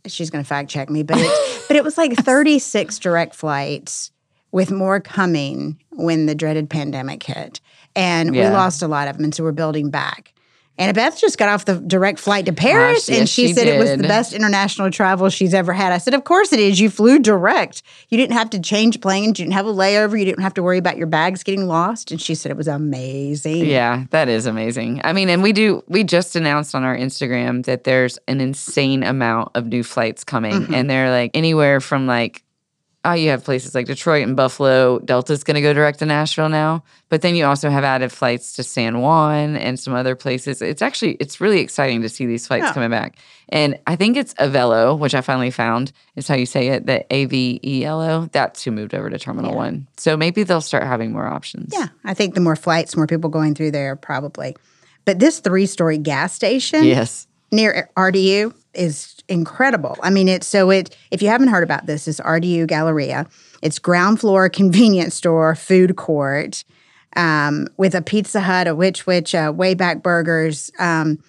She's 0.07 0.31
going 0.31 0.45
to 0.45 0.49
fact 0.49 0.69
check 0.69 0.91
me, 0.91 1.03
but 1.03 1.17
it, 1.19 1.65
but 1.69 1.77
it 1.77 1.85
was 1.85 1.97
like 1.97 2.13
36 2.15 2.99
direct 2.99 3.35
flights 3.35 4.11
with 4.53 4.71
more 4.71 5.01
coming 5.01 5.79
when 5.91 6.27
the 6.27 6.35
dreaded 6.35 6.69
pandemic 6.69 7.23
hit. 7.23 7.61
And 7.97 8.35
Yeah. 8.35 8.51
we 8.51 8.55
lost 8.55 8.83
a 8.83 8.89
lot 8.89 9.09
of 9.09 9.17
them 9.17 9.25
and 9.25 9.35
so 9.35 9.43
we're 9.43 9.53
building 9.53 9.91
back. 9.91 10.30
And 10.81 10.95
Beth 10.95 11.21
just 11.21 11.37
got 11.37 11.51
off 11.51 11.67
the 11.67 11.75
direct 11.77 12.19
flight 12.19 12.47
to 12.47 12.55
Paris 12.55 13.07
Gosh, 13.07 13.09
and 13.11 13.23
yes, 13.23 13.29
she, 13.29 13.49
she 13.49 13.53
said 13.53 13.67
it 13.67 13.79
was 13.79 13.99
the 13.99 14.09
best 14.09 14.33
international 14.33 14.91
travel 14.91 15.29
she's 15.29 15.53
ever 15.53 15.75
had. 15.75 15.93
I 15.93 15.99
said, 15.99 16.15
Of 16.15 16.25
course 16.25 16.55
it 16.55 16.59
is. 16.59 16.81
You 16.81 16.89
flew 16.89 17.19
direct. 17.19 17.83
You 18.09 18.17
didn't 18.17 18.33
have 18.33 18.49
to 18.51 18.59
change 18.59 19.01
planes. 19.03 19.39
You 19.39 19.45
didn't 19.45 19.53
have 19.53 19.67
a 19.67 19.75
layover. 19.75 20.19
You 20.19 20.25
didn't 20.25 20.43
have 20.43 20.55
to 20.55 20.63
worry 20.63 20.79
about 20.79 20.97
your 20.97 21.07
bags 21.07 21.43
getting 21.43 21.67
lost. 21.67 22.11
And 22.11 22.21
she 22.21 22.35
said 22.35 22.51
it 22.51 22.57
was 22.57 22.67
amazing. 22.67 23.67
Yeah, 23.67 24.05
that 24.09 24.31
is 24.31 24.47
amazing. 24.47 25.03
I 25.05 25.13
mean, 25.13 25.29
and 25.29 25.43
we 25.43 25.53
do, 25.53 25.85
we 25.87 26.03
just 26.03 26.35
announced 26.35 26.75
on 26.75 26.83
our 26.83 26.97
Instagram 26.97 27.67
that 27.67 27.85
there's 27.85 28.19
an 28.27 28.41
insane 28.41 29.03
amount 29.03 29.51
of 29.55 29.67
new 29.67 29.85
flights 29.85 30.25
coming. 30.25 30.63
Mm-hmm. 30.63 30.75
And 30.75 30.89
they're 30.89 31.11
like 31.11 31.33
anywhere 31.35 31.81
from 31.81 32.07
like, 32.07 32.43
oh, 33.05 33.13
you 33.13 33.31
have 33.31 33.43
places 33.45 33.75
like 33.75 33.87
Detroit 33.87 34.23
and 34.27 34.37
Buffalo. 34.37 34.99
Delta's 35.01 35.43
going 35.43 35.55
to 35.55 35.61
go 35.63 35.73
direct 35.73 36.01
to 36.01 36.07
Nashville 36.07 36.49
now. 36.51 36.85
But 37.09 37.23
then 37.23 37.35
you 37.35 37.47
also 37.47 37.71
have 37.71 37.83
added 37.83 38.13
flights 38.13 38.53
to 38.55 38.63
San 38.63 39.01
Juan 39.01 39.57
and 39.57 39.81
some 39.81 39.95
other 39.95 40.15
places. 40.15 40.61
It's 40.61 40.83
actually, 40.83 41.13
it's 41.15 41.41
really 41.41 41.61
exciting 41.61 42.03
to 42.03 42.09
see 42.11 42.27
these 42.27 42.47
flights 42.47 42.67
Yeah. 42.67 42.73
coming 42.75 42.91
back. 42.91 43.17
And 43.49 43.79
I 43.87 43.97
think 43.97 44.17
it's 44.17 44.35
Avelo, 44.35 44.99
which 44.99 45.15
I 45.15 45.23
finally 45.23 45.51
found 45.51 45.93
is 46.15 46.29
how 46.29 46.35
you 46.37 46.47
say 46.47 46.69
it, 46.69 46.87
the 46.87 47.05
A 47.13 47.25
V 47.25 47.59
E 47.65 47.85
L 47.85 48.01
O. 48.03 48.29
That's 48.33 48.63
who 48.63 48.71
moved 48.71 48.95
over 48.95 49.09
to 49.11 49.19
Terminal 49.19 49.53
Yeah. 49.53 49.57
One. 49.57 49.87
So 49.97 50.17
maybe 50.17 50.43
they'll 50.43 50.61
start 50.61 50.85
having 50.85 51.11
more 51.13 51.27
options. 51.27 51.73
Yeah, 51.77 51.89
I 52.05 52.15
think 52.15 52.35
the 52.35 52.41
more 52.41 52.55
flights, 52.57 52.97
more 52.97 53.07
people 53.07 53.31
going 53.31 53.55
through 53.55 53.71
there, 53.73 53.97
probably. 53.97 54.57
But 55.07 55.19
this 55.19 55.41
three 55.41 55.67
story 55.67 55.97
gas 55.99 56.35
station 56.35 56.85
Yes. 56.85 57.27
near 57.51 57.89
RDU 57.97 58.53
is 58.75 59.17
incredible. 59.31 59.97
I 60.03 60.11
mean, 60.11 60.29
it's 60.29 60.47
so 60.47 60.71
it. 60.71 60.97
If 61.11 61.23
you 61.23 61.29
haven't 61.29 61.49
heard 61.49 61.63
about 61.63 61.87
this, 61.87 62.09
it's 62.09 62.21
RDU 62.21 62.67
Galleria. 62.67 63.27
It's 63.63 63.79
ground 63.79 64.21
floor 64.21 64.49
convenience 64.51 65.15
store, 65.15 65.55
food 65.55 65.97
court, 65.97 66.65
um, 67.17 67.69
with 67.77 67.95
a 67.95 68.03
Pizza 68.03 68.41
Hut, 68.41 68.67
a 68.67 68.75
Which 68.75 69.07
Wich, 69.07 69.35
uh, 69.35 69.53
Wayback 69.53 70.03
Burgers, 70.03 70.71
um, 70.79 71.23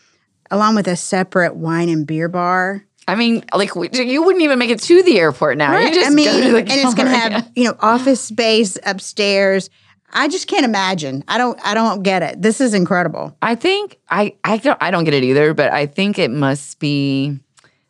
along 0.49 0.75
with 0.75 0.87
a 0.87 0.95
separate 0.95 1.55
wine 1.55 1.89
and 1.89 2.05
beer 2.05 2.27
bar. 2.27 2.85
I 3.07 3.15
mean, 3.15 3.43
like 3.53 3.71
you 3.75 4.23
wouldn't 4.23 4.43
even 4.43 4.59
make 4.59 4.69
it 4.69 4.79
to 4.83 5.03
the 5.03 5.19
airport 5.19 5.57
now. 5.57 5.77
You 5.77 5.93
just 5.93 6.11
I 6.11 6.13
mean, 6.13 6.25
go 6.25 6.41
to 6.41 6.51
the 6.51 6.57
and 6.59 6.71
it's 6.71 6.93
going 6.93 7.09
to 7.09 7.17
have 7.17 7.51
you 7.55 7.65
know 7.65 7.75
office 7.79 8.21
space 8.21 8.77
upstairs. 8.85 9.69
I 10.13 10.27
just 10.27 10.47
can't 10.47 10.65
imagine. 10.65 11.23
I 11.27 11.37
don't. 11.37 11.59
I 11.65 11.73
don't 11.73 12.03
get 12.03 12.21
it. 12.21 12.41
This 12.41 12.61
is 12.61 12.73
incredible. 12.73 13.35
I 13.41 13.55
think 13.55 13.97
I 14.09 14.35
I 14.43 14.57
don't 14.57 14.77
I 14.81 14.91
don't 14.91 15.03
get 15.03 15.13
it 15.13 15.23
either, 15.23 15.53
but 15.53 15.71
I 15.73 15.87
think 15.87 16.19
it 16.19 16.31
must 16.31 16.79
be 16.79 17.39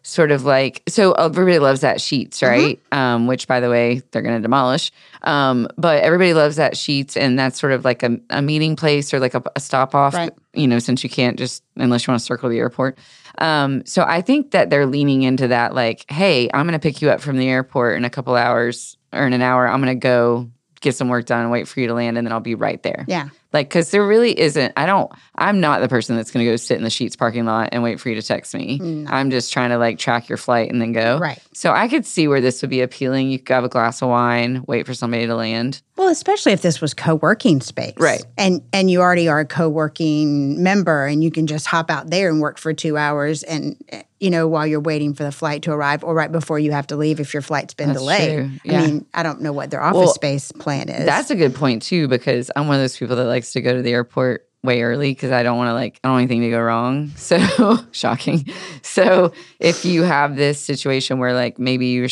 sort 0.04 0.32
of 0.32 0.44
like 0.44 0.84
so 0.88 1.12
everybody 1.14 1.60
loves 1.60 1.82
that 1.82 1.98
Sheetz, 1.98 2.42
right? 2.42 2.80
Um, 2.92 3.28
which 3.28 3.48
by 3.48 3.60
the 3.60 3.70
way 3.70 4.02
they're 4.12 4.22
going 4.22 4.36
to 4.36 4.42
demolish. 4.42 4.92
Um, 5.24 5.68
but 5.78 6.04
everybody 6.04 6.34
loves 6.34 6.56
that 6.56 6.74
Sheetz, 6.74 7.16
and 7.16 7.38
that's 7.38 7.60
sort 7.60 7.74
of 7.74 7.86
like 7.86 8.04
a, 8.04 8.20
a 8.30 8.42
meeting 8.42 8.76
place 8.76 9.14
or 9.14 9.20
like 9.20 9.34
a, 9.34 9.44
a 9.56 9.60
stop 9.60 9.94
off. 9.94 10.14
Right. 10.14 10.32
You 10.54 10.68
know, 10.68 10.80
since 10.80 11.04
you 11.04 11.10
can't 11.10 11.38
just 11.38 11.64
unless 11.76 12.06
you 12.06 12.12
want 12.12 12.20
to 12.20 12.26
circle 12.26 12.50
the 12.50 12.60
airport. 12.60 12.98
Um, 13.38 13.86
so 13.86 14.04
I 14.04 14.22
think 14.22 14.52
that 14.52 14.70
they're 14.70 14.86
leaning 14.86 15.24
into 15.24 15.48
that, 15.48 15.74
like, 15.74 16.06
hey, 16.12 16.50
I'm 16.54 16.66
going 16.66 16.80
to 16.80 16.80
pick 16.80 17.02
you 17.02 17.10
up 17.10 17.22
from 17.22 17.38
the 17.38 17.48
airport 17.48 17.96
in 17.98 18.06
a 18.06 18.10
couple 18.10 18.36
hours 18.36 18.98
or 19.14 19.26
in 19.26 19.34
an 19.34 19.42
hour. 19.42 19.68
I'm 19.68 19.82
going 19.82 19.96
to 19.96 20.00
go 20.00 20.50
get 20.82 20.96
some 20.96 21.10
work 21.10 21.26
done, 21.26 21.42
and 21.42 21.52
wait 21.52 21.68
for 21.68 21.80
you 21.80 21.88
to 21.88 21.94
land, 21.94 22.18
and 22.18 22.26
then 22.26 22.34
I'll 22.34 22.40
be 22.40 22.56
right 22.56 22.82
there. 22.84 23.06
Yeah. 23.08 23.30
Like, 23.54 23.68
because 23.68 23.92
there 23.92 24.06
really 24.08 24.40
isn't, 24.40 24.72
I 24.78 24.86
don't, 24.86 25.12
I'm 25.36 25.60
not 25.60 25.82
the 25.82 25.90
person 25.90 26.16
that's 26.16 26.32
going 26.32 26.46
to 26.46 26.52
go 26.52 26.56
sit 26.56 26.78
in 26.78 26.84
the 26.84 26.90
Sheetz 26.90 27.18
parking 27.18 27.46
lot 27.46 27.70
and 27.74 27.84
wait 27.84 28.00
for 28.00 28.08
you 28.10 28.16
to 28.16 28.22
text 28.22 28.54
me. 28.54 28.80
Mm. 28.80 29.08
I'm 29.10 29.30
just 29.30 29.52
trying 29.52 29.72
to 29.72 29.78
like 29.78 29.98
track 30.00 30.30
your 30.30 30.38
flight 30.38 30.72
and 30.72 30.82
then 30.82 30.94
go. 30.94 31.18
Right. 31.18 31.40
So 31.54 31.72
I 31.74 31.88
could 31.90 32.06
see 32.06 32.28
where 32.30 32.40
this 32.40 32.62
would 32.62 32.70
be 32.70 32.80
appealing. 32.82 33.30
You 33.30 33.40
could 33.40 33.54
have 33.54 33.64
a 33.66 33.70
glass 33.70 34.02
of 34.02 34.08
wine, 34.10 34.64
wait 34.68 34.86
for 34.86 34.94
somebody 34.94 35.28
to 35.28 35.36
land. 35.36 35.82
Well, 35.98 36.08
especially 36.08 36.54
if 36.54 36.62
this 36.62 36.82
was 36.82 36.94
co-working 36.94 37.62
space, 37.62 37.94
Right. 37.98 38.26
And 38.38 38.62
and 38.74 38.90
you 38.90 39.02
already 39.02 39.28
are 39.28 39.42
a 39.42 39.46
co-working 39.46 40.62
member, 40.64 41.06
and 41.06 41.24
you 41.24 41.30
can 41.30 41.46
just 41.48 41.68
hop 41.68 41.92
out 41.92 42.10
there 42.10 42.30
and 42.30 42.42
work 42.42 42.58
for 42.58 42.74
two 42.74 42.98
hours, 42.98 43.44
and 43.44 43.76
you 44.20 44.32
know 44.32 44.48
while 44.48 44.66
you're 44.66 44.80
waiting 44.80 45.14
for 45.14 45.24
the 45.24 45.32
flight 45.32 45.62
to 45.64 45.72
arrive, 45.72 46.04
or 46.04 46.16
right 46.16 46.32
before 46.32 46.58
you 46.58 46.72
have 46.72 46.88
to 46.88 46.96
leave 46.96 47.20
if 47.20 47.34
your 47.36 47.42
flight's 47.42 47.76
been 47.76 47.90
That's 47.90 48.00
delayed. 48.00 48.36
true. 48.36 48.52
Yeah. 48.64 48.82
I 48.82 48.88
mean, 48.88 49.06
I 49.14 49.22
don't 49.22 49.42
know 49.42 49.54
what 49.54 49.70
their 49.70 49.82
office 49.82 49.98
Well, 49.98 50.14
space 50.14 50.52
plan 50.52 50.90
is. 50.90 51.06
That's 51.06 51.30
a 51.30 51.36
good 51.36 51.54
point 51.54 51.84
too, 51.84 52.08
because 52.08 52.50
I'm 52.56 52.68
one 52.68 52.78
of 52.78 52.82
those 52.82 52.98
people 52.98 53.16
that 53.18 53.26
likes 53.42 53.54
to 53.54 53.62
go 53.62 53.76
to 53.76 53.82
the 53.82 53.92
airport 53.92 54.48
way 54.64 54.84
early 54.84 55.10
because 55.12 55.32
I 55.32 55.42
don't 55.42 55.58
want 55.58 55.70
to 55.70 55.74
like, 55.74 56.00
I 56.04 56.08
don't 56.08 56.14
want 56.18 56.22
anything 56.30 56.42
to 56.42 56.52
go 56.52 56.62
wrong. 56.62 57.12
So 57.18 57.78
shocking. 57.92 58.46
So 58.84 59.34
if 59.60 59.84
you 59.84 60.04
have 60.04 60.36
this 60.36 60.60
situation 60.64 61.18
where 61.18 61.34
like 61.34 61.58
maybe 61.58 61.88
you're, 61.88 62.10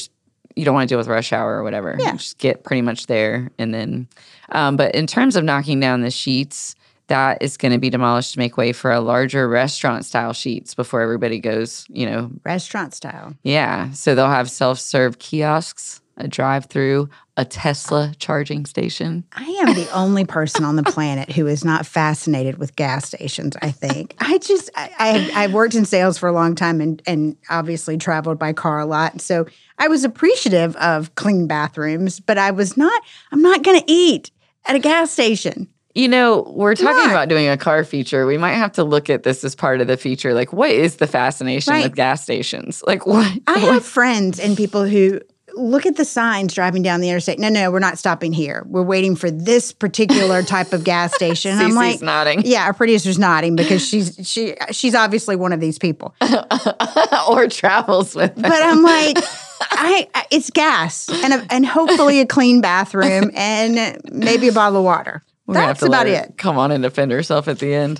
you 0.55 0.65
don't 0.65 0.73
want 0.73 0.89
to 0.89 0.93
deal 0.93 0.97
with 0.97 1.07
rush 1.07 1.31
hour 1.31 1.57
or 1.59 1.63
whatever. 1.63 1.95
Yeah. 1.99 2.13
Just 2.13 2.39
get 2.39 2.63
pretty 2.63 2.81
much 2.81 3.05
there. 3.05 3.51
And 3.59 3.71
then, 3.73 4.07
um, 4.51 4.75
but 4.75 4.95
in 4.95 5.05
terms 5.05 5.35
of 5.35 5.43
knocking 5.43 5.79
down 5.79 6.01
the 6.01 6.07
Sheetz, 6.07 6.73
that 7.07 7.41
is 7.41 7.55
going 7.57 7.71
to 7.71 7.77
be 7.79 7.89
demolished 7.91 8.33
to 8.33 8.39
make 8.39 8.57
way 8.57 8.71
for 8.73 8.91
a 8.91 8.99
larger 8.99 9.47
restaurant 9.47 10.05
style 10.05 10.31
Sheetz 10.33 10.75
before 10.75 11.01
everybody 11.01 11.39
goes, 11.39 11.85
you 11.89 12.05
know, 12.07 12.31
Restaurant 12.43 12.93
style. 12.95 13.35
yeah. 13.43 13.91
So 13.91 14.15
they'll 14.15 14.29
have 14.29 14.49
self 14.49 14.79
serve 14.79 15.19
kiosks, 15.19 16.01
a 16.19 16.27
drive 16.27 16.65
through, 16.65 17.09
a 17.37 17.45
Tesla 17.45 18.13
charging 18.19 18.65
station. 18.65 19.23
I 19.33 19.43
am 19.43 19.73
the 19.73 19.89
only 19.93 20.25
person 20.25 20.63
on 20.65 20.75
the 20.75 20.83
planet 20.83 21.31
who 21.31 21.47
is 21.47 21.63
not 21.63 21.85
fascinated 21.85 22.57
with 22.57 22.75
gas 22.75 23.05
stations. 23.05 23.55
I 23.61 23.71
think 23.71 24.15
I 24.19 24.37
just 24.37 24.69
I, 24.75 24.91
I 25.33 25.43
I've 25.43 25.53
worked 25.53 25.75
in 25.75 25.85
sales 25.85 26.17
for 26.17 26.27
a 26.27 26.33
long 26.33 26.55
time 26.55 26.81
and 26.81 27.01
and 27.07 27.37
obviously 27.49 27.97
traveled 27.97 28.37
by 28.39 28.53
car 28.53 28.79
a 28.79 28.85
lot. 28.85 29.21
So 29.21 29.45
I 29.77 29.87
was 29.87 30.03
appreciative 30.03 30.75
of 30.75 31.15
clean 31.15 31.47
bathrooms, 31.47 32.19
but 32.19 32.37
I 32.37 32.51
was 32.51 32.75
not. 32.75 33.01
I'm 33.31 33.41
not 33.41 33.63
going 33.63 33.79
to 33.79 33.85
eat 33.91 34.31
at 34.65 34.75
a 34.75 34.79
gas 34.79 35.11
station. 35.11 35.67
You 35.95 36.07
know, 36.07 36.43
we're 36.55 36.75
talking 36.75 36.95
Not. 36.95 37.09
about 37.09 37.29
doing 37.29 37.47
a 37.47 37.57
car 37.57 37.83
feature. 37.83 38.25
We 38.27 38.37
might 38.37 38.53
have 38.53 38.71
to 38.73 38.83
look 38.83 39.09
at 39.09 39.23
this 39.23 39.43
as 39.43 39.55
part 39.55 39.81
of 39.81 39.87
the 39.87 39.97
feature. 39.97 40.35
Like, 40.35 40.53
what 40.53 40.69
is 40.69 40.97
the 40.97 41.07
fascination 41.07 41.73
Right. 41.73 41.83
with 41.83 41.95
gas 41.95 42.21
stations? 42.21 42.83
Like, 42.85 43.07
what? 43.07 43.25
I 43.47 43.57
have 43.59 43.83
friends 43.83 44.39
and 44.39 44.55
people 44.55 44.85
who 44.85 45.19
look 45.55 45.85
at 45.85 45.95
the 45.95 46.05
signs 46.05 46.53
driving 46.53 46.81
down 46.81 47.01
the 47.01 47.09
interstate. 47.09 47.39
No, 47.39 47.49
no, 47.49 47.71
we're 47.71 47.79
not 47.79 47.97
stopping 47.97 48.33
here. 48.33 48.63
We're 48.67 48.83
waiting 48.83 49.15
for 49.15 49.29
this 49.31 49.71
particular 49.71 50.43
type 50.43 50.73
of 50.73 50.83
gas 50.83 51.13
station. 51.15 51.57
I'm 51.57 51.73
like, 51.73 52.01
nodding. 52.01 52.43
yeah, 52.45 52.65
our 52.65 52.73
producer's 52.73 53.19
nodding 53.19 53.55
because 53.55 53.85
she's 53.85 54.19
she 54.23 54.55
she's 54.71 54.95
obviously 54.95 55.35
one 55.35 55.53
of 55.53 55.59
these 55.59 55.77
people. 55.77 56.15
or 57.29 57.47
travels 57.47 58.15
with 58.15 58.35
them. 58.35 58.43
But 58.43 58.61
I'm 58.63 58.83
like, 58.83 59.17
I, 59.61 60.07
I 60.13 60.25
it's 60.31 60.49
gas 60.49 61.09
and 61.09 61.33
a, 61.33 61.45
and 61.49 61.65
hopefully 61.65 62.19
a 62.21 62.25
clean 62.25 62.61
bathroom 62.61 63.31
and 63.33 63.99
maybe 64.11 64.47
a 64.47 64.53
bottle 64.53 64.79
of 64.79 64.85
water. 64.85 65.23
We're 65.45 65.55
That's 65.55 65.81
about 65.81 66.07
it. 66.07 66.37
Come 66.37 66.57
on 66.59 66.71
and 66.71 66.83
defend 66.83 67.11
herself 67.11 67.47
at 67.47 67.59
the 67.59 67.73
end. 67.73 67.99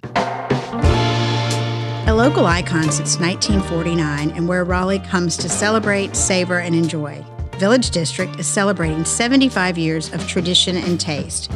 A 2.08 2.14
local 2.14 2.46
icon 2.46 2.92
since 2.92 3.20
1949 3.20 4.32
and 4.32 4.48
where 4.48 4.64
Raleigh 4.64 5.00
comes 5.00 5.38
to 5.38 5.50
celebrate, 5.50 6.16
savor, 6.16 6.60
and 6.60 6.76
enjoy. 6.76 7.24
Village 7.60 7.90
District 7.90 8.40
is 8.40 8.48
celebrating 8.48 9.04
75 9.04 9.78
years 9.78 10.14
of 10.14 10.26
tradition 10.26 10.78
and 10.78 10.98
taste. 10.98 11.52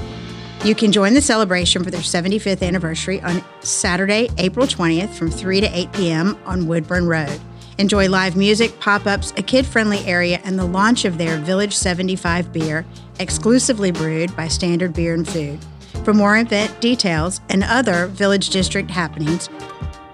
You 0.66 0.76
can 0.76 0.92
join 0.92 1.14
the 1.14 1.22
celebration 1.22 1.82
for 1.82 1.92
their 1.92 2.02
75th 2.02 2.62
anniversary 2.62 3.22
on 3.22 3.42
Saturday, 3.62 4.30
April 4.38 4.68
20th 4.68 5.12
from 5.12 5.32
3 5.32 5.62
to 5.62 5.68
8 5.68 5.94
p.m. 5.94 6.38
on 6.46 6.68
Woodburn 6.68 7.08
Road. 7.08 7.40
Enjoy 7.78 8.10
live 8.10 8.36
music, 8.36 8.78
pop 8.82 9.08
ups, 9.08 9.32
a 9.38 9.42
kid 9.42 9.66
friendly 9.66 10.00
area, 10.00 10.42
and 10.44 10.60
the 10.60 10.66
launch 10.66 11.06
of 11.06 11.18
their 11.18 11.38
Village 11.38 11.74
75 11.74 12.52
beer, 12.52 12.86
exclusively 13.20 13.92
brewed 13.92 14.36
by 14.36 14.50
Standard 14.50 14.94
Beer 14.94 15.14
and 15.14 15.28
Food. 15.28 15.58
For 16.04 16.14
more 16.14 16.38
event 16.38 16.82
details 16.82 17.40
and 17.48 17.64
other 17.64 18.08
Village 18.08 18.50
District 18.50 18.92
happenings, 18.92 19.50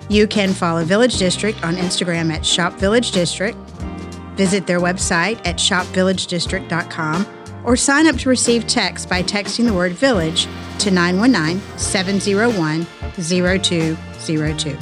you 0.07 0.27
can 0.27 0.53
follow 0.53 0.83
Village 0.83 1.17
District 1.17 1.63
on 1.63 1.75
Instagram 1.75 2.31
at 2.31 2.45
Shop 2.45 2.73
Village 2.73 3.11
District, 3.11 3.57
visit 4.39 4.65
their 4.65 4.79
website 4.79 5.37
at 5.45 5.57
shopvillagedistrict.com, 5.57 7.27
or 7.65 7.75
sign 7.75 8.07
up 8.07 8.15
to 8.15 8.29
receive 8.29 8.65
texts 8.67 9.05
by 9.05 9.21
texting 9.21 9.65
the 9.65 9.73
word 9.73 9.91
village 9.91 10.47
to 10.79 10.89
919 10.89 11.59
701 11.77 12.87
0202. 13.17 14.77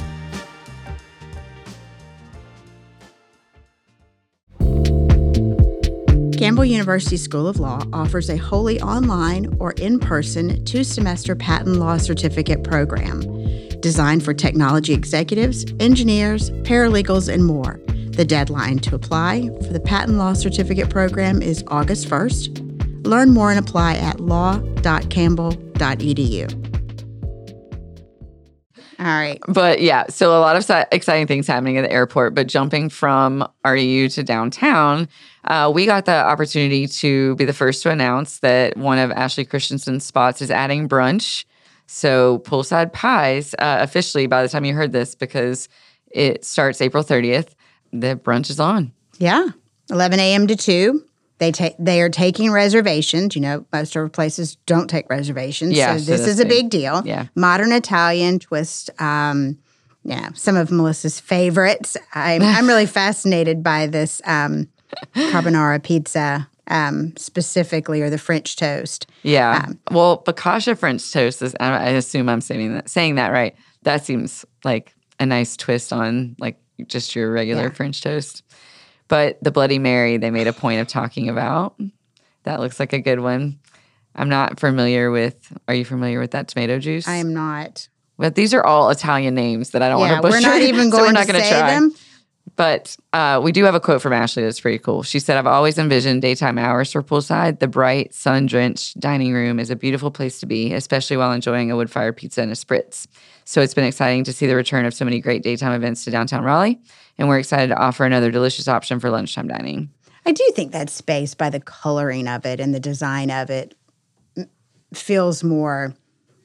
Campbell 6.38 6.64
University 6.64 7.16
School 7.16 7.48
of 7.48 7.58
Law 7.58 7.82
offers 7.92 8.30
a 8.30 8.36
wholly 8.36 8.80
online 8.80 9.56
or 9.58 9.72
in 9.72 9.98
person 9.98 10.64
two 10.64 10.84
semester 10.84 11.34
patent 11.34 11.76
law 11.76 11.96
certificate 11.96 12.62
program 12.62 13.22
designed 13.80 14.24
for 14.24 14.32
technology 14.32 14.92
executives, 14.92 15.66
engineers, 15.80 16.50
paralegals, 16.62 17.32
and 17.32 17.44
more. 17.44 17.80
The 18.18 18.24
deadline 18.24 18.80
to 18.80 18.94
apply 18.96 19.48
for 19.64 19.72
the 19.72 19.78
patent 19.78 20.18
law 20.18 20.32
certificate 20.32 20.90
program 20.90 21.40
is 21.40 21.62
August 21.68 22.08
1st. 22.08 23.06
Learn 23.06 23.30
more 23.30 23.50
and 23.50 23.60
apply 23.60 23.94
at 23.94 24.18
law.campbell.edu. 24.18 26.64
All 28.98 29.06
right. 29.06 29.38
But 29.46 29.80
yeah, 29.80 30.08
so 30.08 30.36
a 30.36 30.40
lot 30.40 30.56
of 30.56 30.68
exciting 30.90 31.28
things 31.28 31.46
happening 31.46 31.76
at 31.76 31.82
the 31.82 31.92
airport. 31.92 32.34
But 32.34 32.48
jumping 32.48 32.88
from 32.88 33.48
RDU 33.64 34.12
to 34.14 34.24
downtown, 34.24 35.08
uh, 35.44 35.70
we 35.72 35.86
got 35.86 36.04
the 36.04 36.16
opportunity 36.16 36.88
to 36.88 37.36
be 37.36 37.44
the 37.44 37.52
first 37.52 37.84
to 37.84 37.90
announce 37.90 38.40
that 38.40 38.76
one 38.76 38.98
of 38.98 39.12
Ashley 39.12 39.44
Christensen's 39.44 40.04
spots 40.04 40.42
is 40.42 40.50
adding 40.50 40.88
brunch. 40.88 41.44
So 41.86 42.40
Poole'side 42.40 42.92
Pies, 42.92 43.54
uh, 43.60 43.78
officially, 43.80 44.26
by 44.26 44.42
the 44.42 44.48
time 44.48 44.64
you 44.64 44.74
heard 44.74 44.90
this, 44.90 45.14
because 45.14 45.68
it 46.10 46.44
starts 46.44 46.80
April 46.80 47.04
30th, 47.04 47.54
the 47.92 48.16
brunch 48.16 48.50
is 48.50 48.60
on. 48.60 48.92
Yeah, 49.18 49.48
11 49.90 50.20
a.m. 50.20 50.46
to 50.46 50.56
2. 50.56 51.04
They 51.38 51.52
take 51.52 51.76
they 51.78 52.00
are 52.00 52.08
taking 52.08 52.50
reservations. 52.50 53.36
You 53.36 53.42
know, 53.42 53.66
most 53.72 53.94
of 53.94 54.00
our 54.00 54.08
places 54.08 54.56
don't 54.66 54.88
take 54.88 55.08
reservations. 55.08 55.72
Yeah, 55.72 55.92
so 55.92 55.98
so 55.98 56.10
this 56.10 56.20
that's 56.20 56.32
is 56.32 56.40
a 56.40 56.44
big. 56.44 56.64
big 56.64 56.70
deal. 56.70 57.02
Yeah. 57.04 57.26
Modern 57.36 57.72
Italian 57.72 58.40
twist. 58.40 58.90
Um, 59.00 59.58
yeah, 60.02 60.30
some 60.34 60.56
of 60.56 60.70
Melissa's 60.70 61.20
favorites. 61.20 61.96
I'm 62.12 62.42
I'm 62.42 62.66
really 62.66 62.86
fascinated 63.02 63.62
by 63.62 63.86
this 63.86 64.20
um, 64.24 64.68
carbonara 65.14 65.80
pizza 65.82 66.48
um, 66.68 67.16
specifically, 67.16 68.02
or 68.02 68.10
the 68.10 68.18
French 68.18 68.56
toast. 68.56 69.06
Yeah. 69.22 69.66
well, 69.90 70.22
Bacasha 70.24 70.76
French 70.76 71.12
toast 71.12 71.42
is, 71.42 71.54
I 71.60 71.68
I 71.70 71.88
assume 71.90 72.28
I'm 72.28 72.40
saying 72.40 72.74
that, 72.74 72.88
saying 72.88 73.14
that 73.16 73.32
right. 73.32 73.54
That 73.82 74.04
seems 74.04 74.44
like 74.64 74.94
a 75.20 75.26
nice 75.26 75.56
twist 75.56 75.92
on 75.92 76.36
like 76.38 76.58
just 76.86 77.14
your 77.16 77.30
regular 77.32 77.64
Yeah. 77.64 77.70
French 77.70 78.00
toast. 78.02 78.42
But 79.08 79.42
the 79.42 79.50
Bloody 79.50 79.78
Mary, 79.78 80.16
they 80.18 80.30
made 80.30 80.46
a 80.46 80.52
point 80.52 80.80
of 80.80 80.86
talking 80.88 81.28
about. 81.28 81.80
That 82.44 82.60
looks 82.60 82.78
like 82.78 82.92
a 82.92 83.00
good 83.00 83.20
one. 83.20 83.58
I'm 84.14 84.28
not 84.28 84.58
familiar 84.60 85.10
with, 85.10 85.36
are 85.68 85.74
you 85.74 85.84
familiar 85.84 86.18
with 86.20 86.32
that 86.32 86.48
tomato 86.48 86.78
juice? 86.78 87.06
I 87.08 87.16
am 87.16 87.32
not. 87.32 87.88
But 88.18 88.34
these 88.34 88.52
are 88.52 88.64
all 88.64 88.90
Italian 88.90 89.34
names 89.34 89.70
that 89.70 89.82
I 89.82 89.88
don't 89.88 90.00
Yeah, 90.00 90.12
want 90.12 90.22
to 90.22 90.28
we're 90.28 90.36
butcher. 90.36 90.48
not 90.48 90.60
even 90.68 90.90
so 90.90 90.96
going 90.98 91.08
we're 91.08 91.12
not 91.12 91.26
to 91.28 91.40
say 91.40 91.50
try. 91.50 91.70
them. 91.70 91.94
But 92.56 92.96
uh, 93.12 93.40
we 93.44 93.52
do 93.52 93.62
have 93.64 93.76
a 93.76 93.80
quote 93.80 94.02
from 94.02 94.12
Ashley 94.12 94.42
that's 94.42 94.58
pretty 94.58 94.78
cool. 94.78 95.04
She 95.04 95.20
said, 95.20 95.36
I've 95.36 95.46
always 95.46 95.78
envisioned 95.78 96.22
daytime 96.22 96.58
hours 96.58 96.90
for 96.90 97.02
Poole'side. 97.02 97.60
The 97.60 97.68
bright, 97.68 98.12
sun 98.14 98.46
drenched 98.46 98.98
dining 98.98 99.32
room 99.32 99.60
is 99.60 99.70
a 99.70 99.76
beautiful 99.76 100.10
place 100.10 100.40
to 100.40 100.46
be, 100.46 100.72
especially 100.74 101.16
while 101.16 101.30
enjoying 101.32 101.70
a 101.70 101.76
wood 101.76 101.90
fired 101.90 102.16
pizza 102.16 102.42
and 102.42 102.50
a 102.50 102.54
spritz. 102.56 103.06
So 103.48 103.62
it's 103.62 103.72
been 103.72 103.84
exciting 103.84 104.24
to 104.24 104.32
see 104.34 104.46
the 104.46 104.54
return 104.54 104.84
of 104.84 104.92
so 104.92 105.06
many 105.06 105.20
great 105.20 105.42
daytime 105.42 105.72
events 105.72 106.04
to 106.04 106.10
downtown 106.10 106.44
Raleigh. 106.44 106.78
And 107.16 107.28
we're 107.28 107.38
excited 107.38 107.68
to 107.68 107.78
offer 107.78 108.04
another 108.04 108.30
delicious 108.30 108.68
option 108.68 109.00
for 109.00 109.08
lunchtime 109.08 109.48
dining. 109.48 109.88
I 110.26 110.32
do 110.32 110.46
think 110.54 110.72
that 110.72 110.90
space, 110.90 111.34
by 111.34 111.48
the 111.48 111.58
coloring 111.58 112.28
of 112.28 112.44
it 112.44 112.60
and 112.60 112.74
the 112.74 112.78
design 112.78 113.30
of 113.30 113.48
it, 113.48 113.74
feels 114.92 115.42
more 115.42 115.94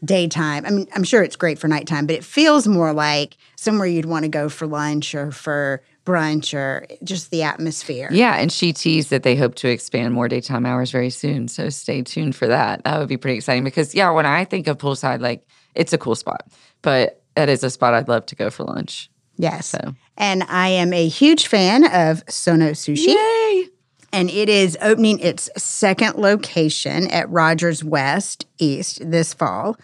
daytime. 0.06 0.66
I 0.66 0.70
mean, 0.70 0.88
I'm 0.96 1.04
sure 1.04 1.22
it's 1.24 1.36
great 1.36 1.60
for 1.60 1.68
nighttime, 1.68 2.08
but 2.08 2.16
it 2.16 2.24
feels 2.24 2.70
more 2.70 2.94
like 2.94 3.36
somewhere 3.58 3.88
you'd 3.88 4.06
want 4.06 4.24
to 4.24 4.30
go 4.30 4.48
for 4.48 4.66
lunch 4.66 5.14
or 5.14 5.34
for 5.34 5.84
brunch 6.06 6.54
or 6.54 6.88
just 7.04 7.32
the 7.32 7.44
atmosphere. 7.44 8.08
Yeah, 8.14 8.36
and 8.36 8.50
she 8.50 8.72
teased 8.72 9.10
that 9.10 9.24
they 9.24 9.36
hope 9.36 9.56
to 9.56 9.68
expand 9.68 10.14
more 10.14 10.30
daytime 10.30 10.66
hours 10.66 10.92
very 10.92 11.10
soon. 11.10 11.50
So 11.50 11.68
stay 11.68 12.02
tuned 12.02 12.38
for 12.38 12.48
that. 12.48 12.86
That 12.86 12.98
would 12.98 13.10
be 13.10 13.18
pretty 13.18 13.36
exciting 13.36 13.66
because, 13.66 13.94
yeah, 13.94 14.10
when 14.12 14.26
I 14.26 14.46
think 14.46 14.68
of 14.68 14.78
Poole'side, 14.78 15.20
like 15.20 15.46
it's 15.76 15.92
a 15.92 15.98
cool 15.98 16.16
spot, 16.16 16.48
but 16.84 17.22
that 17.36 17.50
is 17.50 17.64
a 17.64 17.72
spot 17.72 17.96
I'd 17.96 18.08
love 18.08 18.28
to 18.28 18.36
go 18.36 18.52
for 18.52 18.64
lunch. 18.64 19.10
Yes. 19.38 19.66
So. 19.66 19.96
And 20.16 20.44
I 20.44 20.68
am 20.68 20.94
a 20.94 21.08
huge 21.08 21.48
fan 21.48 21.92
of 21.92 22.24
Sono 22.30 22.72
Sushi. 22.72 23.08
Yay! 23.08 23.70
and 24.14 24.30
it 24.30 24.48
is 24.48 24.78
opening 24.80 25.20
its 25.20 25.50
second 25.58 26.16
location 26.16 27.10
at 27.10 27.28
Rogers 27.30 27.84
West 27.84 28.46
East 28.60 29.02
this 29.04 29.34
fall. 29.34 29.76